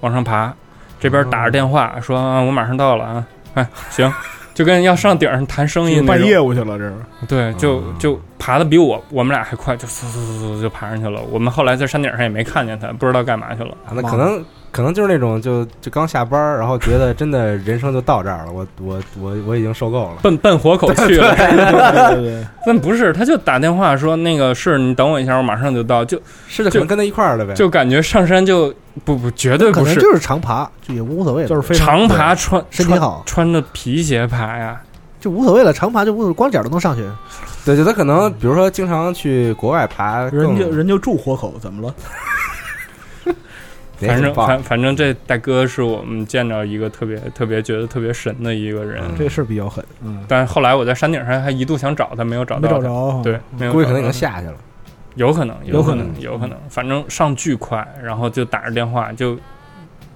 [0.00, 0.50] 往上爬，
[0.98, 4.10] 这边打着电话说啊，我马上到了啊， 哎，行，
[4.54, 6.94] 就跟要上顶上谈生意那办业种，务去了，这是。
[7.28, 7.94] 对，就嗯。
[7.98, 11.20] 就爬的比我我们俩还快，就嗖嗖嗖嗖就爬上去了。
[11.30, 13.70] 我们后来在山顶上也没看见他，不知道干嘛去了。
[13.86, 20.16] 啊那可能可能就是那种就就刚下班儿，然后觉得真的人生就到这儿了，我我我我已经受够了。
[20.22, 27.54] 奔奔活口去了，对对对， 但不是，他就打电话说那个是你等我一下，我马上就到，就是的，可能跟他一块儿的呗。
[27.54, 34.78] 就感觉上山就不不绝对不是可能就是长爬，就也无所谓，就是非常长爬穿穿身体好穿着皮鞋爬呀，
[35.18, 35.72] 就无所谓了。
[35.72, 37.02] 长爬就无所谓，光脚都能上去。
[37.66, 41.94] 对，就他可能比如说经常去国外爬，人就人就住豁口，怎么了？
[43.98, 49.02] 反正反反正这大哥是我们见着一个特别特别觉得特别神的一个人。
[49.08, 52.60] 嗯这事儿比较狠，嗯，但是后来我在山顶上还一度想找他，没有找到。
[52.60, 53.20] 没找着哈。
[53.24, 54.54] 对，没有估计可能已经下去了。
[55.14, 59.36] 有可能，有可能能，有可能，反正上巨快，然后就打着电话就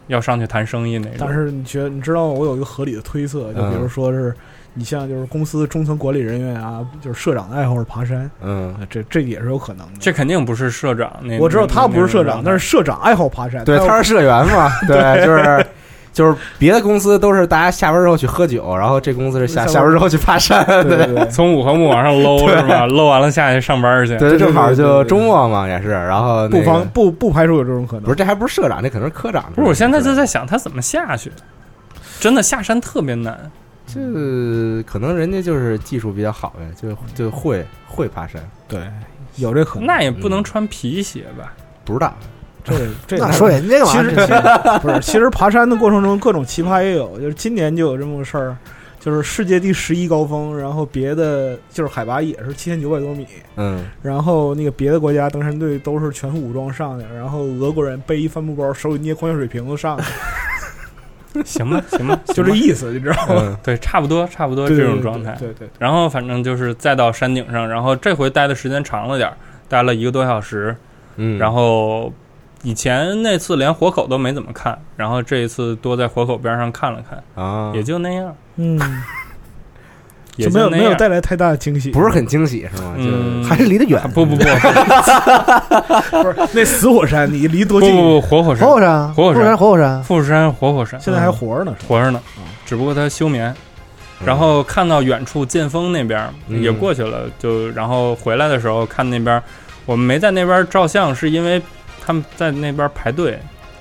[0.09, 1.16] 要上去谈生意那种。
[1.18, 4.36] 但是你觉得你知道我有一个合理的推测，就比如说是
[4.75, 9.93] 你像就是公司中层管理人员啊，就是社长的爱好是爬山，嗯，啊这这也是有可能的。
[9.99, 13.64] 这肯定不是社长那，我知道他不是社长，但是是社长爱好爬山。
[13.64, 15.66] 对，他他是社员嘛， 对，就是
[16.12, 22.87] 就是别的公司都是大家下班之后去喝酒，然后这公司是下下班之后去爬山，对对对对，从五合目往上搂是吧？
[22.87, 24.16] 搂完了下去上班去。
[24.18, 28.05] 对，正好就周末嘛，也是，然后那个不妨不不排除有这种可能。
[28.05, 29.45] 不是，这还不是社长，这可能是科长。
[29.55, 31.33] 不是，我现在就在想他怎么下去。
[32.21, 33.51] 真的下山特别难，
[33.93, 38.80] 这可能人家就是技术比较好呗，就就会会爬山，对，
[39.36, 39.86] 有这可能。
[39.86, 41.53] 那也不能穿皮鞋吧？
[41.84, 42.14] 不知道。
[42.62, 42.74] 这
[43.07, 43.93] 这那说人家干嘛？
[43.93, 48.55] 其实其实 不是，其实爬山的过程中各种奇葩也有，就是今年就有这么个事儿，
[49.01, 53.26] 就是世界第十一高峰，然后别的就是海拔也是七千九百多米，
[53.57, 60.05] 嗯，然后那个别的国家登山队都是全副武装上去，然后俄国人背一帆布包，手里捏矿泉水瓶子上去，
[61.45, 63.43] 行吧，行吧， 就这意思，你知道吗？
[63.47, 65.37] 嗯对，差不多，差不多这种状态。
[65.39, 69.37] 对对对，然后反正就是再到山顶上，然后这回待的时间长了点儿，
[69.68, 70.76] 待了一个多小时。
[71.16, 72.12] 嗯，然后
[72.62, 78.78] 以前那次连活口都没怎么看，然后这一次多在活口边上看了看，啊，也就那样，嗯，
[80.41, 82.95] 也就没有没有带来太大的惊喜，不是很惊喜是吗？
[82.97, 84.01] 嗯，还是离得远。
[84.01, 84.11] 啊。
[84.14, 84.43] 不不不。
[84.43, 84.49] 不
[86.32, 87.91] 是那死火山，你离多近？
[87.95, 89.45] 不不不，活火山，活火山，活火山。
[89.45, 91.74] 山，活火山，富士山活火山，现在还活着呢？
[91.86, 92.20] 活着呢，
[92.66, 93.55] 只不过它休眠。
[94.22, 96.62] 然后看到远处剑峰那边嗯。
[96.62, 99.43] 也过去了，就然后回来的时候看那边，
[99.86, 101.61] 我们没在那边照相，是因为
[102.05, 103.38] 他们在那边排队，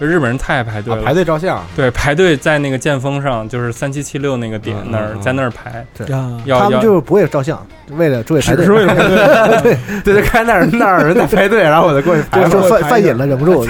[0.08, 9.62] 日本人太爱排队了，啊排队照相，对排队在那个剑峰上，就是三七七六那个点嗯那儿，嗯在那儿排，对，要要他们就是不会照相，为了注意排队，只是为了 排队。
[9.62, 12.62] 对，对 对，看那儿那儿有人在排队，然后我就过去排 就。
[12.62, 13.66] 是犯犯瘾了，忍不住。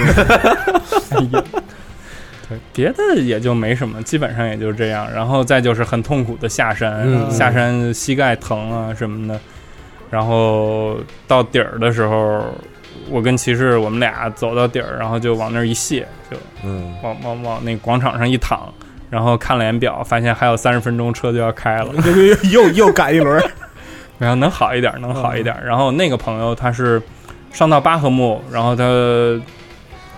[2.48, 5.06] 对，别的也就没什么，基本上也就这样。
[5.12, 9.38] 然后再就是很痛苦的下山，嗯下山膝盖疼啊什么的。
[10.10, 10.96] 然后
[11.28, 12.42] 到底儿的时候，
[13.10, 18.72] 我跟骑士我们俩走到底儿，然后就往那儿一卸，就嗯，往往往那广场上一躺，
[19.10, 21.92] 然后看了眼表，发现还有三十分钟车就要开了。
[22.50, 23.42] 又又又赶一轮，
[24.18, 25.56] 然后能好一点，能好一点。
[25.64, 27.02] 然后那个朋友他是
[27.52, 28.84] 上到巴赫木，然后他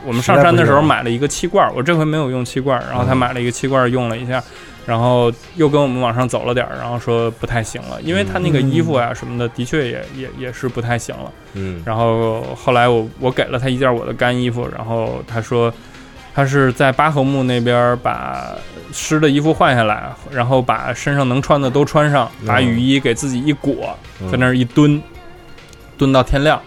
[0.05, 4.43] 我们上山的时候买了一个气罐，我这回没有用气罐，然后他买了一个气罐用了一下，
[4.85, 11.31] 然后又跟我们往上走了点儿，然后说不太行了，因为他那个衣服啊什么的，的确也也也是不太行了。
[11.55, 15.73] 嗯，然后后来我我给了他一件我的干衣服，然后他说
[16.35, 18.57] 他是在巴合木那边把
[18.93, 23.97] 湿的衣服换下来，然后把身上能穿的都穿上，把雨衣给自己一裹，
[24.31, 25.01] 在那儿一蹲，
[25.97, 26.61] 蹲到天亮，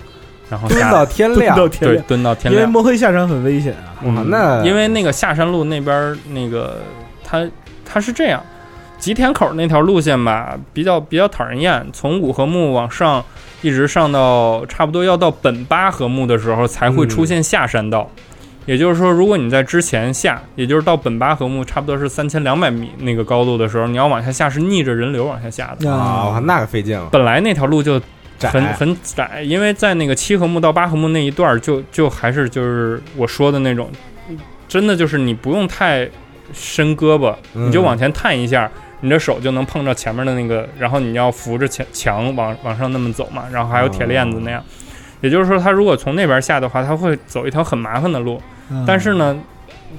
[0.50, 2.62] 然后下蹲到天亮，对到天亮，蹲到天亮。
[2.62, 3.98] 因为摸黑下山很危险啊。
[4.04, 6.78] 哇，那因为那个下山路那边那个
[7.24, 7.46] 它
[7.86, 8.44] 它是这样，
[8.98, 13.24] 吉田口那条路线吧，比较比较讨人厌，从五合目往上
[13.62, 18.10] 一直上到差不多要到本八合目的时候才会出现下山道。
[18.66, 25.92] 也就是说，如果你在之前下，也就是到本八合目差不多是三千两百米那个高度的时候，你要往下下是逆着人流往下下的。
[25.92, 28.02] 啊，哇那个费劲了，本来那条路就
[28.40, 28.50] 窄。
[28.50, 33.88] 很很窄，因为在那个七合目到八合目那一段儿就就还是就是我说的那种，
[34.68, 36.10] 真的就是你不用太
[36.54, 38.70] 伸胳膊，嗯你就往前探一下，
[39.02, 44.64] 你的手就能碰着前面的那个，然后你要扶着墙墙往往上那么走嘛，然后还有铁链子那样。
[45.22, 48.40] 也就是说，他如果从那边下的话，他会走一条很麻烦的路。
[48.70, 49.36] 嗯但是呢，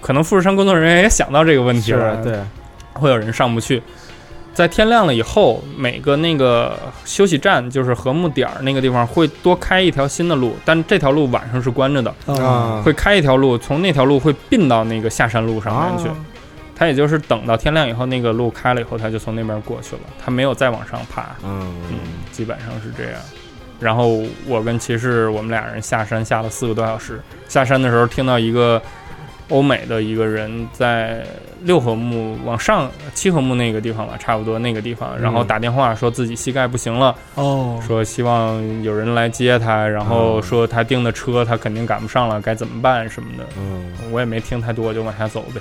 [0.01, 2.39] 可能富士山工作人员也想到这个问题了，对，
[2.93, 3.83] 会有人上不去。
[4.53, 16.09] 在天亮了以后，每个那个休息站，就是和睦点儿那个地方，会多开一条新的路，但这条路晚上是关着的，啊，会开一条路，从那条路会并到那个下山路上面去。
[16.09, 16.17] 啊
[16.77, 21.35] 他也就是等到天亮以后，那个路开了以后，他就从那边过去了，他没有再往上爬。
[21.43, 21.99] 嗯嗯，
[22.31, 23.21] 基本上是这样。
[23.81, 27.21] 然后我跟骑士，我们俩人下山下了四个多小时。
[27.49, 28.81] 下山的时候听到一个
[29.49, 31.25] 欧美的一个人在
[31.63, 43.45] 六合目往上七合目那个地方吧，差不多那个地方，然后打电话说自己膝盖不行了，哦，说希望有人来接他，然后说他订的车他肯定赶不上了，该怎么办什么的。
[43.59, 45.61] 嗯，我也没听太多，就往下走呗。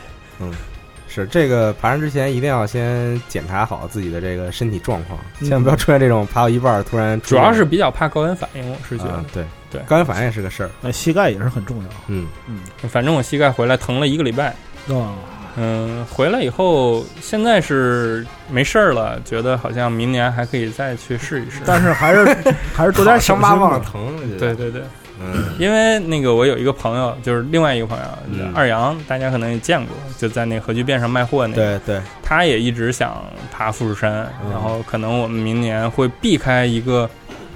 [1.23, 11.89] 是这个爬山之前一定要先检查好自己的这个身体状况，嗯千万不要出现这种爬到一半突然主要是比较怕高原反应，我是觉得啊，，对对高原反应也是个事儿，那膝盖也是很重要。
[12.07, 12.59] 嗯嗯，
[12.89, 14.53] 反正我膝盖回来疼了一个礼拜。
[14.87, 15.15] 哦，
[15.57, 21.61] 嗯，回来以后现在是没事儿了，觉得好像明年还可以再去试一试。
[21.65, 22.25] 但是还是
[22.75, 23.55] 还是多点小伤疤。
[23.55, 24.15] 忘了疼。
[24.37, 24.81] 对，对对，
[25.19, 25.53] 嗯。
[25.59, 28.51] 因为那个我有一个朋友，就是另外一个朋友，嗯。
[28.53, 31.79] 二阳，大家可能也见过，就在那个核聚变上卖货那个。
[31.79, 37.09] 对对，他也一直想爬富士山，嗯然后可能我们明年会避开一个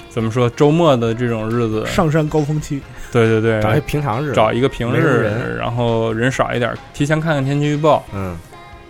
[0.10, 1.86] 怎么说周末的这种日子。
[1.86, 2.82] 上山高峰期，
[3.12, 8.05] 对对对，找一平常日，找一个平日，然后人少一点，提前看看天气预报。
[8.14, 8.38] 嗯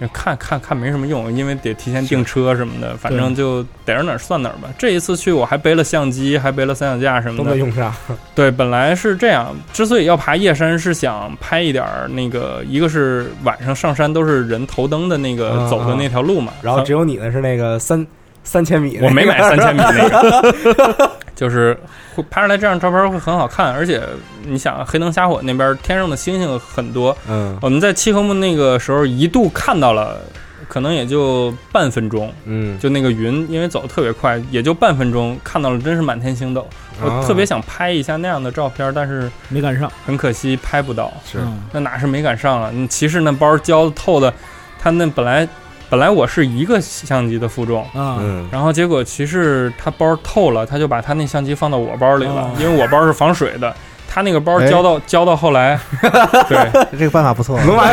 [0.07, 4.69] 看看看没什么用，因为得提前订车什么的，反正就逮着哪儿算哪儿吧。
[4.77, 7.43] 这一次去我还背了相机，还背了三脚架什么的。
[7.43, 7.93] 都没用上。
[8.33, 18.05] 对，本来是这样，之所以要爬夜山，是想拍一点那个，一个是晚上上山都是人头灯的那个嗯走的那条路嘛，然后只有你的是那个三
[18.43, 21.77] 三千米那个，我没买三千米那个， 就是
[22.15, 24.01] 会拍出来这样照片会很好看，而且
[24.43, 30.17] 你想黑灯瞎火那边天上的星星很多，嗯我们在七合目那个时候一度看到了，
[30.67, 36.67] 可能也就半分钟，嗯，就那个云因为走的特别快，也就半分钟看到了，真是满天星斗。
[37.01, 39.89] 我啊特别想拍一下那样的照片，但是没赶上。
[40.05, 41.13] 很可惜拍不到。
[41.25, 42.69] 是嗯那哪是没赶上了？
[42.73, 44.33] 你骑士那包胶透的，
[44.77, 45.47] 他那本来
[45.89, 53.75] 本来我是一个相机的负重，啊，嗯然后结果骑士他包透了，他就把他那相机放到我包里了哦，因为我包是防水的。
[54.11, 55.79] 他那个包交到交到后来，
[56.49, 56.57] 对，
[56.97, 57.59] 这个办法不错。
[57.63, 57.87] 龙 马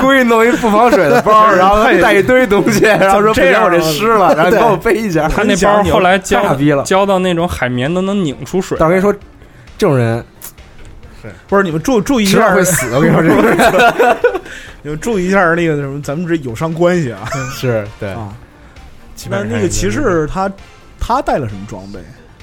[0.00, 5.28] 故意弄一不防水的包，然后带一堆东西，然后说不行，我这湿了， 然后你帮我背一下。
[5.28, 8.74] 他那包后来胶太傻逼了胶到那种海绵都能拧出水。
[8.80, 9.12] 但我跟你说，
[9.76, 10.24] 这种人
[11.46, 12.86] 不是你们注注意一下，会死。
[12.94, 14.31] 我跟你说，这
[14.82, 17.28] 种人你们注意一下那个什么，咱们这友商关系啊。
[17.54, 18.10] 是对。
[18.12, 18.34] 啊，
[19.30, 20.50] 那那个骑士他
[20.98, 22.00] 他带了什么装备？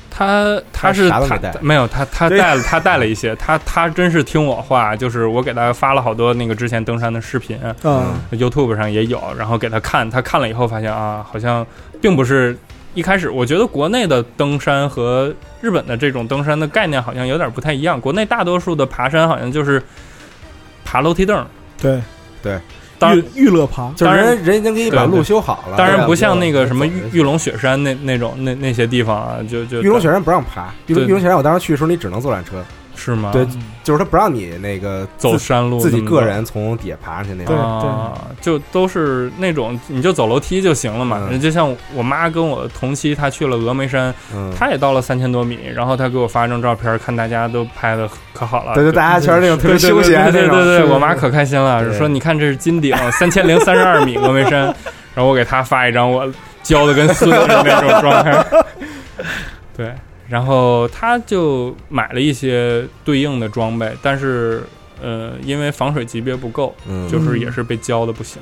[0.09, 1.55] 他他是他没带。
[1.61, 11.65] 没有他他带了他带了一些，他他真是听我话，就是我给他发了好多那个之前登山的视频嗯，，YouTube 上也有，然后给他看，他看了以后发现啊，好像
[12.01, 12.57] 并不是
[12.95, 19.81] 一开始，我觉得国内的登山和日本的这种登山的概念好像有点不太一样，国内大多数的爬山好像就是
[20.83, 21.45] 爬楼梯凳，
[21.81, 22.01] 对
[22.41, 22.59] 对，
[22.97, 32.63] 当然娱娱乐旁，就是人人已经给你把路修好了，当然不像那个什么玉玉龙雪山那那种那那些地方啊，就就玉龙雪山不让爬，玉玉龙雪山我当时去的时候，你只能坐缆车，
[32.99, 33.31] 是吗？
[33.31, 33.47] 对，
[33.81, 37.65] 就是他不让你那个走山路自己个人从底下爬上去那对种。
[37.65, 41.27] 啊，就都是那种你就走楼梯就行了嘛。
[41.31, 48.73] 嗯就像我妈跟我同期，她去了峨眉山，嗯，她也到了三千多米，然后她给我发一张照片，看大家都拍的可好了。
[48.73, 50.65] 对对，大家全是那种特别休闲对对那种。
[50.65, 54.63] 对对，我妈可开心了，说你看这是金顶 三千零三十二米峨眉山，
[55.15, 56.29] 然后我给她发一张我
[56.61, 58.45] 焦的跟孙子的那种状态。
[59.77, 59.93] 对，
[60.29, 64.63] 然后他就买了一些对应的装备，但是
[65.01, 68.41] 呃，因为防水级别不够，嗯，就是也是被浇的不行。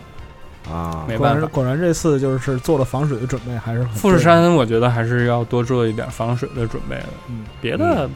[0.69, 1.39] 啊，没办法。
[1.39, 8.09] 果然果然这次就是做了防水的准备，还是很富士山我觉得还是要多做一点防水的准备的，嗯，别的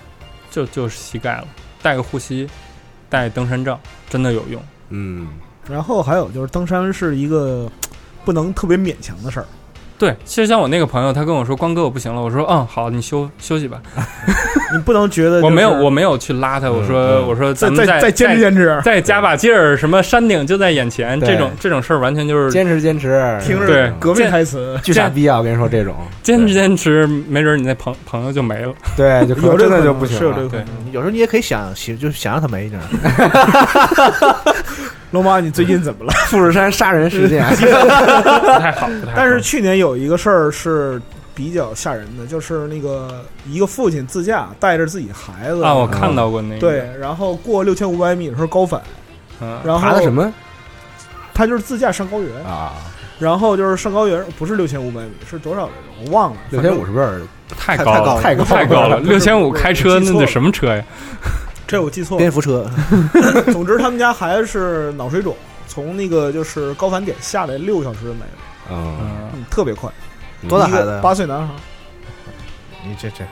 [0.49, 1.47] 就就是膝盖了，
[1.81, 2.45] 带个护膝，
[3.09, 4.61] 带登山杖，真的有用。
[4.89, 5.29] 嗯，
[5.69, 7.71] 然后还有就是登山是一个
[8.25, 9.45] 不能特别勉强的事儿，
[10.01, 13.79] 对，其实像我那个朋友，他跟我说：“光哥，我不行了。”我说：“嗯，好，你休休息吧。
[14.73, 16.71] 你不能觉得、我没有，我没有去拉他。
[16.71, 25.37] 我说：“嗯我说再咱们再再再坚持坚持，再加把劲儿，什么山顶就在眼前，这种这种事儿完全就是坚持坚持，听着对革命台词， 巨傻逼啊！
[25.37, 28.73] 我跟你说这种，坚持坚持，没准你那朋朋友就没了。
[28.97, 30.33] 对，就可能有可能真的就不行了。
[30.33, 30.65] 对是有这个。
[30.91, 32.79] 有时候你也可以想，想就是想让他没呢。
[35.11, 36.11] 龙妈，你最近怎么了？
[36.27, 37.65] 富士山杀人事件， 不
[38.59, 39.13] 太好，不太好。
[39.15, 41.01] 但是去年有一个事儿是
[41.35, 48.81] 比较吓人的，就是那个一个父亲自驾带着自己孩子啊，我看到过那个，对，然后过六千五百米的时候高反，
[49.41, 50.33] 嗯，然后爬的什么
[51.33, 52.71] 他就是自驾上高原，啊？
[53.19, 56.05] 然后就是上高原不是六千五百米，是多少来着？
[56.05, 57.21] 我忘了，六千五是不是？
[57.57, 60.83] 太太高了，太高了太高了，六千五开车那得什么车呀？
[61.71, 62.19] 这我记错了。
[62.19, 62.69] 蝙蝠车，
[63.53, 65.33] 总之，他们家孩子是脑水肿，
[65.67, 69.89] 从那个就是高反点下来六个小时就没了，嗯，嗯，嗯，特别快。
[70.49, 70.99] 多大孩子呀？
[71.01, 71.53] 八岁男孩。
[72.85, 73.23] 你这这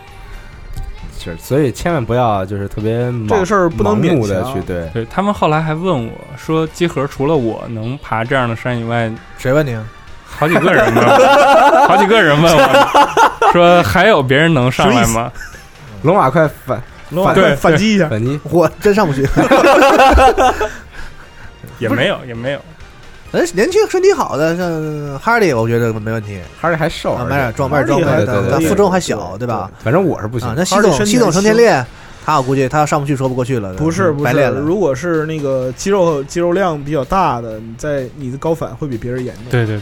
[1.19, 4.89] 是，所以千万不要就是特别盲这个事儿不能盲目勉强的去对。
[4.93, 9.83] 对他们后来还问我说，集合除了我能爬这样的山以外，谁问你啊？
[10.25, 11.05] 好几个人问，
[11.89, 15.29] 好几个人问我说还有别人能上来吗？
[16.03, 16.81] 龙马快反
[17.11, 19.25] 龙马对反击一下，反击，我真上不去。
[21.79, 22.59] 也没有，也没有。
[23.31, 26.39] 人 年轻身体好的，像哈利，我觉得没问题。
[26.59, 29.71] 哈利还瘦，啊，买点装，买点装备，对对对对但负重还小，对对吧？
[29.83, 30.55] 反正我是不行啊，。
[30.57, 31.85] 那系哈利身体统系统成天练，
[32.25, 34.59] 他我估计他要上不去说不过去了，不是不是，白练了。
[34.59, 39.45] 如果是那个肌肉肌肉量比较大的，你在你的高反会比别人严重。
[39.49, 39.79] 对对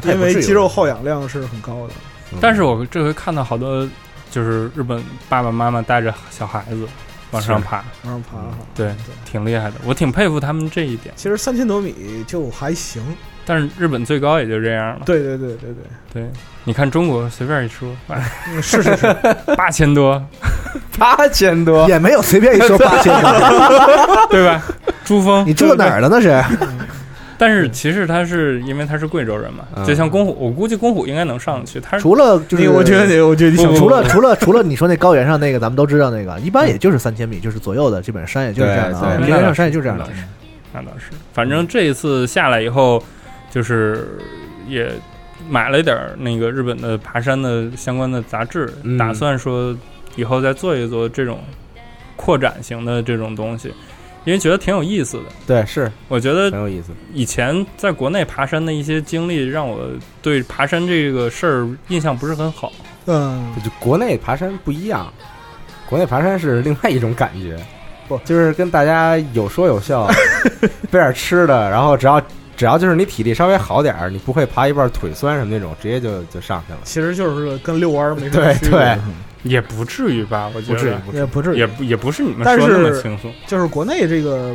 [0.00, 1.92] 对，因为肌肉耗氧量是很高的。
[2.40, 3.86] 但是我这回看到好多
[4.30, 6.86] 就是日本爸爸妈妈带着小孩子
[7.30, 8.56] 往上爬，往上爬哈。
[8.74, 11.14] 对，挺厉害的，我挺佩服他们这一点。
[11.16, 13.02] 其实三千多米就还行，
[13.44, 15.02] 但是日本最高也就这样了。
[15.04, 16.30] 对对对对对对，
[16.64, 17.88] 你看中国随便一说，
[18.62, 19.16] 是是 是，
[19.56, 20.22] 八千多，
[20.98, 24.62] 八千多也没有随便一说八千多， 对吧？
[25.04, 26.42] 珠峰，你住哪儿了那是？
[27.38, 31.78] 但是其实他是因为他是贵州人嘛，就像公虎，我估计公虎应该能上去。
[31.78, 39.16] 他除了就是，我觉得你，我觉得你除了除了除了你说那高原上那个，咱们都知道那个，一般也就是三千米，就是左右的，基本上山也就是这样的啊。
[39.18, 40.06] 平原上山也就这样的。
[40.72, 43.02] 那倒是，反正这一次下来以后，
[43.50, 44.08] 就是
[44.66, 44.90] 也
[45.48, 49.76] 买了一点那个日本的爬山的相关的杂志，打算说
[50.16, 51.40] 以后再做一做这种
[52.16, 53.72] 扩展型的这种东西。
[54.26, 56.88] 因为觉得挺有意思的，对，是我觉得很有意思。
[57.14, 59.88] 以前在国内爬山的一些经历，让我
[60.20, 62.72] 对爬山这个事儿印象不是很好。
[63.06, 65.10] 嗯，就国内爬山不一样，
[65.88, 67.56] 国内爬山是另外一种感觉，
[68.08, 70.08] 不就是跟大家有说有笑，
[70.90, 72.20] 备点吃的，然后只要
[72.56, 76.80] 只要就是你体力稍微好点儿，你不会爬一半腿酸什么那种，直接就就上去了。
[76.82, 78.98] 其实就是跟遛弯儿没对对。
[79.46, 81.00] 也不至于吧，我觉得。
[81.12, 83.32] 也不至于，也不也不是你们说那么轻松。
[83.46, 84.54] 就是国内这个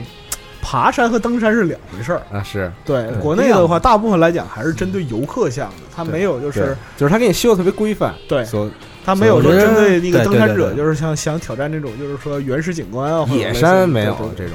[0.62, 2.22] 爬山和登山是两回事儿。
[2.32, 2.72] 啊，是。
[2.86, 8.70] 对国内的话，大部分来讲还是针对游客向的，他没有就是就是他给你修的特别规范，对，所
[9.04, 14.54] 他没有说针对那个登山者，就是像想挑战这种就是说原始景观啊，野山没有这种。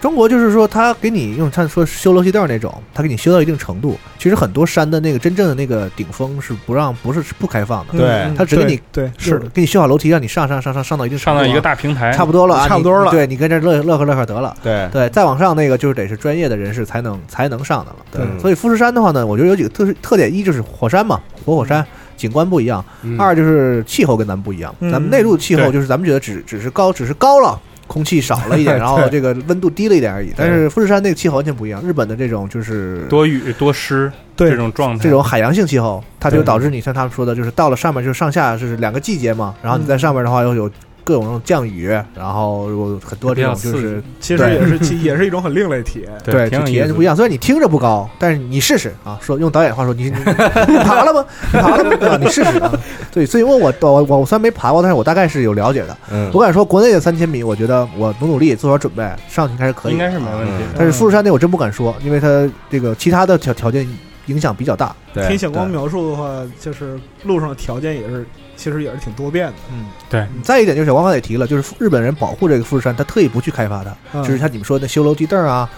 [0.00, 3.98] 中国就是说，他给你用他说修楼梯道那种，他给你修到一定程度。
[4.16, 7.98] 其实很多山的那个真正的那个顶峰是不让，不是是不开放的。
[7.98, 13.10] 对，他只给你对是给你修好楼梯，让你上上上上上到一定上到一个大平台，差不多了，差不多了。
[13.10, 14.54] 对你跟这乐乐呵乐呵得了。
[14.62, 17.96] 对对，再往上那个就是得是专业的人士才能才能上的了。
[18.12, 21.84] 对，所以富士山的话呢，我觉得有几个特特点：一就是火山嘛，活火山
[22.16, 22.80] 景观不一样；
[23.18, 24.72] 二就是气候跟咱们不一样。
[24.80, 27.60] 咱们内陆气候就是咱们觉得只只是高，只是高了。
[27.88, 30.32] 空气少了一点， 然后这个温度低了一点而已。
[30.36, 39.56] 但是富士山那个气候完全不一样，日本的这种就是多雨多湿这种状态，这种海洋性气候，它就导致你像他们说的，就是到了上面就是上下就是两个季节嘛。
[39.60, 40.70] 然后你在上面的话又有。
[41.08, 47.16] 各种降雨，然后有很多这种，就是其实也是 也是一种很另类体验，对，体验就不一样。
[47.16, 49.18] 虽然你听着不高，但是你试试啊。
[49.22, 51.24] 说用导演话说，你你爬了吗？
[51.50, 51.96] 你爬了吗？
[51.98, 52.18] 对吧？
[52.20, 52.70] 你试试啊。
[53.10, 55.96] 对，所以问我我我虽然没爬过，但是我大概是有了解的。
[56.12, 60.52] 嗯，我敢说，国内的三千米，我觉得我努努力做好准备，上去应该是可以，应该是没问题。
[60.76, 63.88] 但是富士山那我真不敢说，因为它这个其他的条条件
[64.26, 64.94] 影响比较大。
[65.26, 68.26] 听小光描述的话，就是路上的条件也是。
[68.58, 70.26] 其实也是挺多变的，嗯，对。
[70.42, 75.70] 再一点就是小光刚才也提了，就是日本人保护这个富士山，他特意不去开发它，就是像你们说的修楼梯凳啊。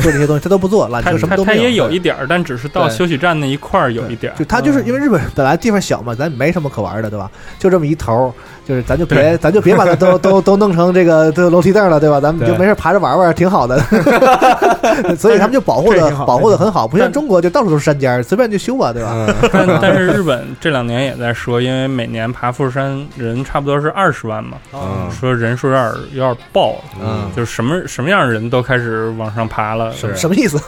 [0.00, 1.58] 做这些东西他都不做，缆车什么都没有。
[1.58, 4.36] 他也有一点儿，但只是到休息站那一块儿有一点儿。
[4.36, 7.30] 就他就是因为日本本来地方小嘛，咱没什么可玩的，对吧？
[7.58, 8.32] 就这么一头，
[8.66, 12.20] 就是咱就别咱就别把它都都都弄成这个这楼梯凳了，对吧？
[12.20, 13.78] 咱们就没事爬着玩玩，挺好的。
[15.18, 19.26] 所以他们就保护的保护的很好，不像中国就到处都是山尖，随便就修吧，对吧？
[19.52, 24.56] 但 但是日本这两年也在说，因为每年爬富士山人差不多是二十万嘛，
[25.10, 30.58] 说人数有点有点爆了，嗯，就是什么什么样的人都开始往上爬了，是什么意思？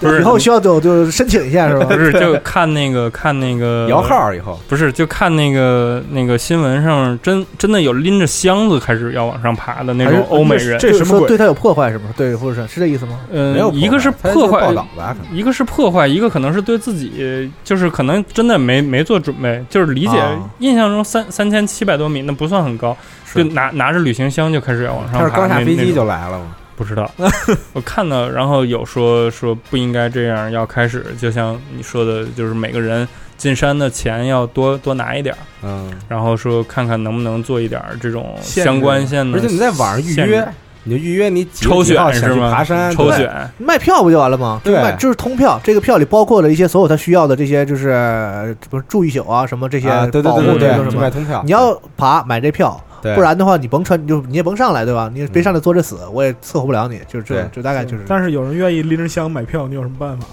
[0.00, 1.86] 就是 以后需要就就申请一下是吧？
[1.86, 12.04] 不是就看那个看那个摇号以后不是就看那个那个新闻上真真的有拎着箱子开始要往上爬的那种欧美人，这什么对他有破坏是吗？
[12.16, 13.18] 对或者是是这意思吗？
[13.30, 20.16] 嗯，有一个是破坏，吧，一个是破坏，一个可能是对自己就是可能真的没没做准备，就是理解
[20.58, 22.96] 印象中三三千七百多米那不算很高，
[23.34, 26.46] 就拿拿着旅行箱就开始要往上爬，他是刚下飞机就来了吗？
[26.76, 27.10] 不知道，
[27.72, 33.06] 我看到，然后有说说不应该这样，要开始，就像你说的，就是每个人
[33.36, 40.46] 进山的钱要多多拿一点儿，嗯，然后说看看能不能做一点这种相关性的，而且你在网上预约，
[40.82, 42.52] 你就预约你抽选是吗？
[42.52, 43.50] 爬山抽选。
[43.58, 44.60] 卖票不就完了吗？
[44.64, 49.88] 对，就是通票，这个票里包括了一些所有他需要的这些，就是不是住一宿啊什么这些
[50.22, 52.78] 保护对什么卖通票，你要爬买这票。
[53.14, 55.10] 不然的话，你甭穿，就你也甭上来，对吧？
[55.12, 57.00] 你别上来坐着死，我也伺候不了你。
[57.08, 58.04] 就是这，就大概就是。
[58.08, 60.30] 但是有人愿意拎着箱买票，你有什么办法吗？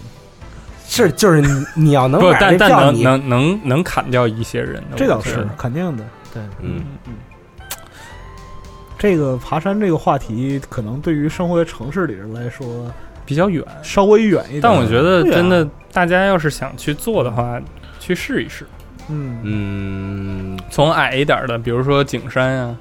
[0.87, 6.03] 是，就是你你要能买这票，能能能能砍掉一些人，这倒是肯定的。
[6.33, 7.13] 对，嗯嗯。
[8.97, 12.85] 这个爬山这个话题，可能对于生活在城市里人来说
[13.25, 14.61] 比较远，稍微远一点。
[14.61, 17.59] 但我觉得，真的，大家要是想去做的话，
[17.99, 18.65] 去试一试。
[19.11, 19.39] 嗯。
[19.43, 22.75] 嗯，从矮一点的，比如说景山呀，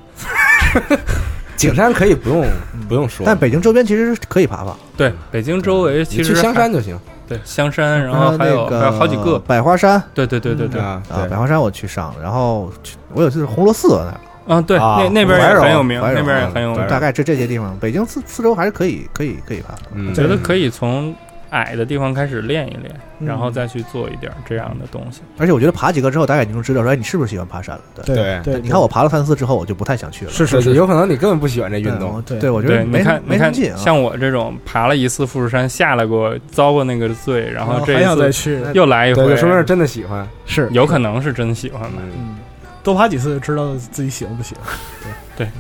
[1.57, 2.47] 景山可以不用
[2.89, 6.99] 不用说，但北京周边其实是可以爬爬，对，北京周围其实去香山就行。
[7.29, 10.03] 对香山，然后还有那个还有好几个，百花山。
[10.13, 11.29] 对对对对对，啊，啊，对。
[11.29, 12.73] 百花山我去上了，然后
[13.13, 16.85] 我有次红螺寺那儿，嗯对，啊那那边也很有名，那边也很有名。
[16.89, 19.75] 大概这这些地方，北京四四周还是可以可以可以爬。
[19.75, 19.79] 我。
[19.95, 21.15] 嗯，觉得可以从
[21.51, 25.21] 矮的地方开始练一练，嗯然后再去做一点这样的东西。
[25.39, 27.83] 而且我觉得爬几个之后，大概你就知道说，哎，你是不是喜欢爬山了？
[28.05, 28.17] 对。
[28.17, 30.31] 对对，你看我爬了三次之后，我就不太想去了。
[30.31, 32.21] 是是是，有可能你根本不喜欢这运动。
[32.23, 33.77] 对对，我觉得，没看，没看没劲，啊。
[33.77, 40.27] 像我这种爬了一次富士山，下来过，遭过那个罪，然后这还想再一次去，又来一，回，说明是真的喜欢。
[40.47, 41.99] 是有可能是真喜欢吧。
[41.99, 42.37] 嗯，嗯，
[42.83, 44.65] 多爬几次就知道自己喜欢不喜欢。
[45.03, 45.11] 对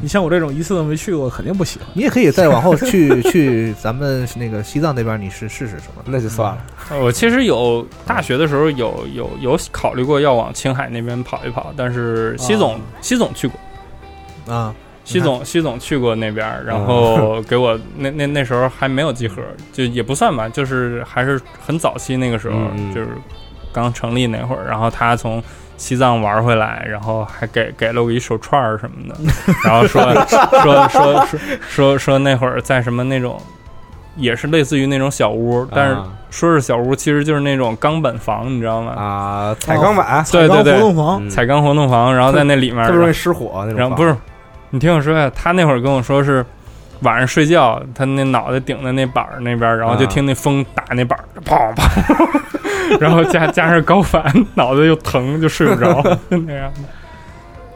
[0.00, 1.88] 你像我这种一次都没去过，肯定不喜欢。
[1.94, 6.02] 你也可以再往后去 去咱们那个西藏那边，你试试试什么？
[6.06, 6.58] 那就算了。
[6.90, 14.74] 呃我其实有大学的时候有有有考虑过要往青海那边跑一跑，但是西总、西总去过，啊，
[15.04, 19.40] 西总西总去过那边，然后 给我那那那时候还没有集合，
[19.72, 22.58] 就也不算吧，就是还是很早期那个时候，
[22.94, 23.08] 就是
[23.72, 25.40] 刚成立那会儿，然后他从
[25.80, 29.16] 西藏玩回来，然后还给给了我一手串儿什么的，
[29.64, 30.02] 然后说
[30.58, 31.26] 说说说
[31.68, 33.40] 说说那会儿在什么那种。
[34.16, 38.92] 也是类似于那种小屋，但是啊说是小屋，其实就是那种钢板房，你知道吗？
[38.92, 43.76] 啊，彩钢板，对对对活，动房，嗯彩钢活动房，然后在那里面，特别容易失火那种。
[43.78, 44.14] 然后不是，
[44.70, 46.44] 你听我说呀，他那会儿跟我说是
[47.00, 54.22] 晚上睡觉，他那脑袋顶在那板儿那边，然后就听那风打那板儿，砰砰， 然后加加上高反，
[54.54, 56.80] 脑袋又疼，就睡不着，就 那样的。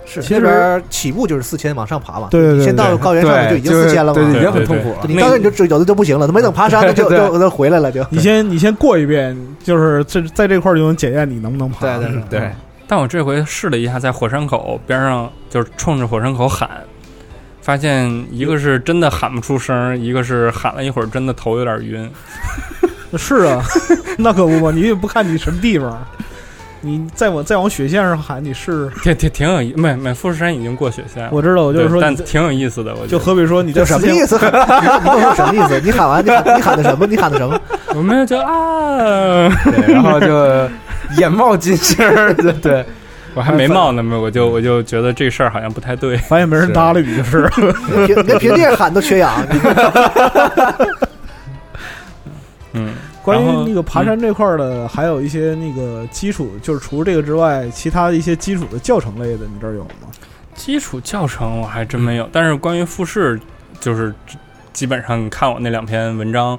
[0.07, 2.29] 是其实那边起步就是四千往上爬嘛。
[2.31, 4.21] 对对对先到高原上面就，已经四千了嘛。
[4.21, 4.99] 对，已经对对很痛苦了。
[5.09, 8.05] 你到那你就知有的就不行了，他没等爬山，他就对就就回来了就。
[8.11, 11.81] 你先你先过一遍，就是这在这块儿就能检验你能不能爬。
[11.97, 12.51] 对对对，
[12.87, 16.69] 但我这回试了一下，在火山口边上，就是冲着火山口喊，
[17.65, 22.11] 发现一个是真的喊不出声，一个是喊了一会儿，真的头有点晕。
[23.17, 23.63] 是啊，
[24.19, 26.07] 那可不嘛，你也不看你什么地方，
[26.83, 28.91] 你再往再往雪线上喊，你试试。
[29.03, 34.35] 挺挺挺有意，没没富士山已经过雪线了，我知道，我就是说但挺有意思的，我觉就得好比说你这什么意思？
[34.35, 35.81] 你跟我说什么意思？
[35.81, 37.07] 你喊完，你喊你喊的什么？
[37.07, 37.59] 你喊的什么？
[37.95, 40.69] 我没有就啊，对，然后就
[41.17, 42.85] 眼冒金星儿，对对，
[43.35, 46.17] 我还没冒呢，没我就我就觉得这事儿好像不太对。
[46.19, 47.51] 发现没人搭理你就是。
[48.27, 49.35] 你平地上喊都缺氧。
[52.73, 60.09] 嗯，关于那个爬山这块儿的，还有一些那个基础，就是除了这个之外，其他的一些基础的教程类的，你这儿有吗？
[60.55, 63.41] 基础教程我还真没有，但是关于复试，
[63.81, 64.15] 就是
[64.73, 66.59] 基本上你看我那两篇文章，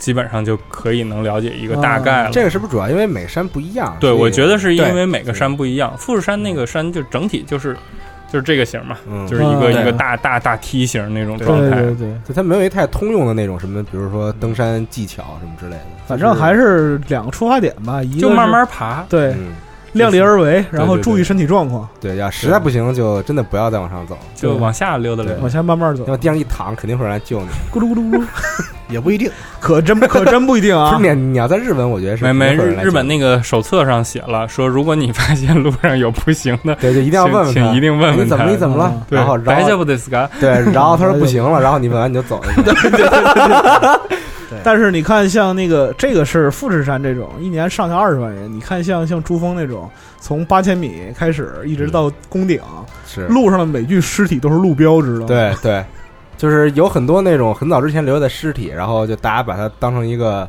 [0.00, 2.30] 基本上就可以能了解一个大概了。
[2.32, 3.96] 这个是不是主要因为每山不一样？
[4.00, 5.96] 对，我觉得是因为每个山不一样。
[5.96, 7.76] 富士山那个山就整体就是
[8.32, 11.82] 就是这个型嘛，嗯，就是一个嗯一个大大大梯形那种状态。
[11.82, 19.52] 对对，就它没有一太通用的那种什么，比如说登山技巧什么之类的，反正还是两个出发点吧，一个就慢慢爬，对嗯，
[19.93, 25.39] 量力而为，然后对对注意身体状况，对，要实在不行就真的不要再往上走，就往下溜达溜达。
[25.41, 27.47] 往下慢慢走要，地上一躺，肯定会有人来救你。
[27.71, 28.23] 咕噜咕噜咕噜，
[28.89, 29.31] 也不一定。
[29.61, 31.15] 可真可真不一定不啊是。
[31.15, 39.01] 你，你要在日本，我觉得是没没肯定会有人来日日本救你那个手册上写了，说如果你发现路上有不行的，对， 就一定要问问他，请请一定问问你怎么他你怎么了嗯？
[39.09, 40.27] 对然后，然后大丈夫ですか？
[40.41, 44.01] 对，然后他说不行了，然后你问完你就走了。
[44.64, 48.52] 但是你看，像那个这个是富士山这种，一年上下二十万人。
[48.52, 49.90] 你看像像珠峰那种，
[50.20, 52.60] 从八千米开始一直到宫顶，
[53.06, 55.26] 是，路上的每具尸体都是路标，知道吗？
[55.26, 55.84] 对对，
[56.36, 60.48] 就是有很多那种很早之前留下的尸体，然后就大家把它当成一个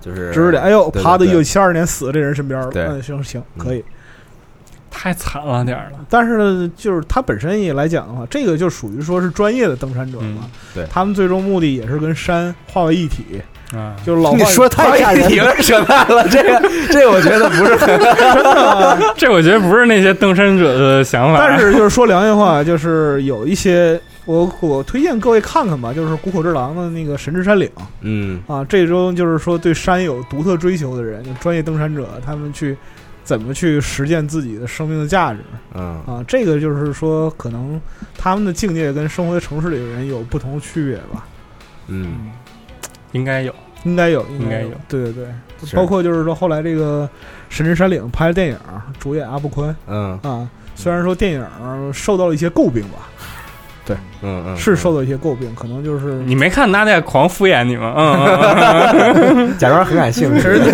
[0.00, 0.62] 就是知识点。
[0.62, 2.68] 哎呦，爬到一九对七二年死的这人身边了。
[2.70, 3.84] 对嗯，行行，可以。
[5.02, 5.98] 太惨了点儿了。
[6.10, 10.42] 但是呢，就是他本身也来讲的话，这个就属于说是专业的登山者嘛。
[10.42, 13.24] 嗯对他们最终目的也是跟山化为一体，
[13.74, 15.46] 啊，就是老你说太吓人了。
[15.46, 17.88] 了，扯淡了，这个 这个我觉得不是很
[19.16, 21.38] 这我觉得不是那些登山者的想法。
[21.38, 27.66] 但是就是说良心话，就是有一些我我推荐各位看看吧，就是谷口之郎的那个《神之山岭》
[28.02, 32.76] 嗯啊，这周就是说对山有独特追求的人，就专业登山者，他们去
[33.22, 35.40] 怎么去实践自己的生命的价值。
[35.74, 36.00] 嗯。
[36.06, 37.80] 啊，这个就是说可能
[38.16, 41.24] 他们的境界跟生活在城市里的人有不同的区别吧，
[41.88, 42.30] 嗯。
[43.12, 43.52] 应该有，
[43.84, 44.70] 应该有，应该有。
[44.88, 45.24] 对对。
[45.60, 47.08] 对，包括就是说后来这个
[47.48, 48.56] 《神之山岭》拍的电影，
[48.98, 50.18] 主演阿布坤嗯。
[50.22, 51.44] 啊，虽然说电影
[51.92, 53.08] 受到了一些诟病吧。
[53.84, 53.96] 对。
[54.22, 57.94] 嗯嗯，是受到一些诟病，可能就是你没看他在狂敷衍你吗？
[57.96, 60.72] 嗯嗯嗯嗯， 假装很感兴趣， 电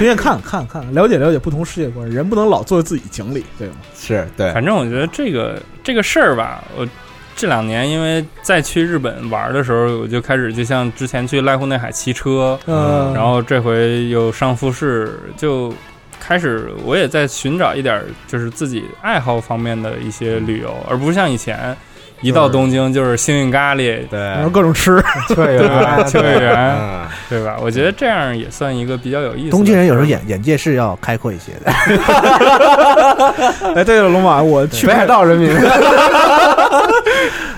[0.00, 2.08] 推荐看看看，了解了解不同世界观。
[2.08, 3.74] 人不能老做自己井里，对吗？
[3.94, 6.88] 是对，反正我觉得这个这个事儿吧，我
[7.36, 15.70] 这两年因为再去日本玩的时候，我就开始就像之前去濑户内海骑车，嗯然后这回又上富士，就
[16.18, 21.76] 开始我也在寻找一点儿就是自己爱好方面的一些旅游，而不是像以前
[22.20, 24.20] 一到东京就是幸运咖喱，对。
[24.20, 27.56] 然后各种吃，秋叶对秋叶原，嗯，对吧？
[27.62, 29.50] 我觉得这样也算一个比较有意思。
[29.50, 31.72] 东京人有时候眼眼界是要开阔一些的。
[33.74, 35.50] 哎，对了，龙马，我去北海道人民，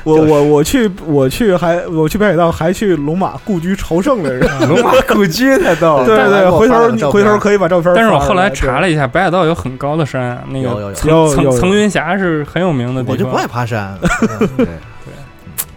[0.05, 7.93] 我我我去我去还我去北海道还去龙马故居朝圣的人， 龙马故居太逗了，对对，回头回头可以把照片。
[7.95, 10.89] 但是我后来查了一下，北海道有很高的山啊，那有有有。
[10.89, 11.51] 个层有有有。
[11.53, 13.13] 层层云峡是很有名的地方。
[13.13, 13.97] 我就不爱爬山，
[14.57, 14.75] 对对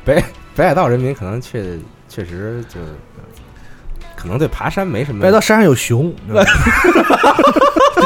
[0.03, 0.23] 北
[0.55, 2.79] 北海道人民可能确确实就
[4.15, 6.33] 可能对爬山没什么北海道山上有熊，比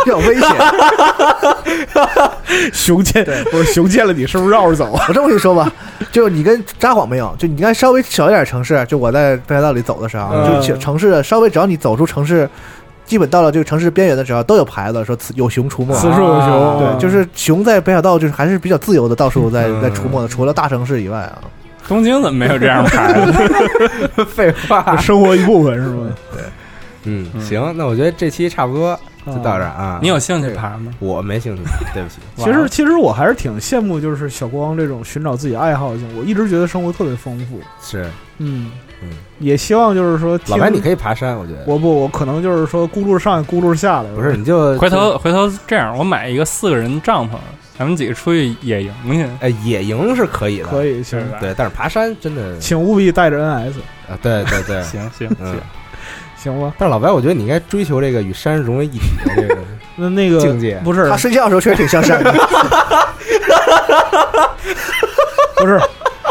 [0.06, 0.50] 较 危险。
[2.74, 5.06] 熊见不是熊见了你是不是绕着走啊？
[5.08, 5.72] 我这么跟你说吧，
[6.12, 12.50] 就你跟札幌没有，就你看稍微小一点城市，就我在北海道里走的时候，嗯就城市稍微只要你走出城市，
[13.10, 15.92] 基本到了这个城市边缘的时候，都有牌子说此有熊出没。
[15.96, 21.42] 此处有熊，对，就是熊在北海道就是还是比较自由的，到处在嗯在出没的，除了大城市以外啊。
[21.88, 24.26] 东京怎么没有这样牌子？
[24.30, 24.96] 废话。
[24.98, 26.08] 生活一部分是吗？
[26.32, 26.44] 对
[27.06, 29.98] 嗯，行，那我觉得这期差不多就到这儿啊。
[30.00, 30.94] 你有兴趣爬吗？
[31.00, 31.64] 我没兴趣，
[31.96, 32.18] 对不起。
[32.36, 36.08] 其实其实我还是挺羡慕，就是小光这种寻找自己爱好性。
[36.16, 38.08] 我一直觉得生活特别丰富，是
[38.38, 38.70] 嗯
[39.02, 41.64] 嗯，也希望就是说，老白，你可以爬山，我觉得。
[41.66, 47.34] 我不，我可能就是说咕噜上去，轱辘下来，不是，你就回头回头这样，我买一个四个人帐篷，
[47.78, 49.26] 咱们几个出去野营去。
[49.40, 51.20] 哎，野营是可以的，可以行。
[51.20, 53.80] 是吧对，但是爬山真的请务必带着 NS，
[54.10, 55.56] 啊，对对对， 行行行。
[56.36, 56.74] 行吧？
[56.78, 59.58] 但是老白，我觉得你应该追求这个与山融为一体的这个
[59.98, 60.80] 那那个境界。
[60.86, 61.10] 不是。
[61.10, 62.32] 他睡觉的时候确实挺像山的，
[65.58, 65.78] 不是，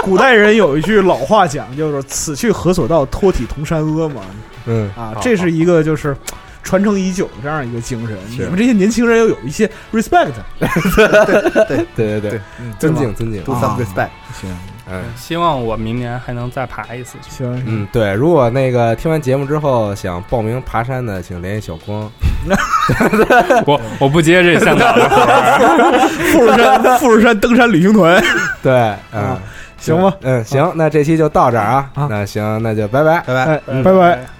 [0.09, 4.23] 古代人有一句老话讲，就是“此去何所道，脱体同山阿”嘛。
[4.65, 6.17] 嗯啊，这是一个就是
[6.63, 8.17] 传承已久的这样一个精神。
[8.31, 10.33] 你们这些年轻人要有一些 respect。
[10.59, 12.41] 对对对 对，
[12.79, 14.09] 尊敬尊敬 do some respect。
[14.33, 14.51] 行，
[14.91, 17.31] 嗯希望我明年还能再爬一次去。
[17.31, 22.11] 行，嗯，对，如果那个听完节目之后想报名爬山的，请联系小光。
[23.67, 26.09] 我我不接这向导的活儿。
[26.33, 28.23] 富士山富士山登山旅行团，
[28.63, 29.37] 对，嗯，
[29.79, 30.17] 行吧？
[30.23, 31.91] 嗯，行，那这期就到这儿啊。
[31.95, 33.21] 啊那行，那就拜拜。
[33.27, 33.45] 拜拜。
[33.45, 34.38] 哎，拜拜。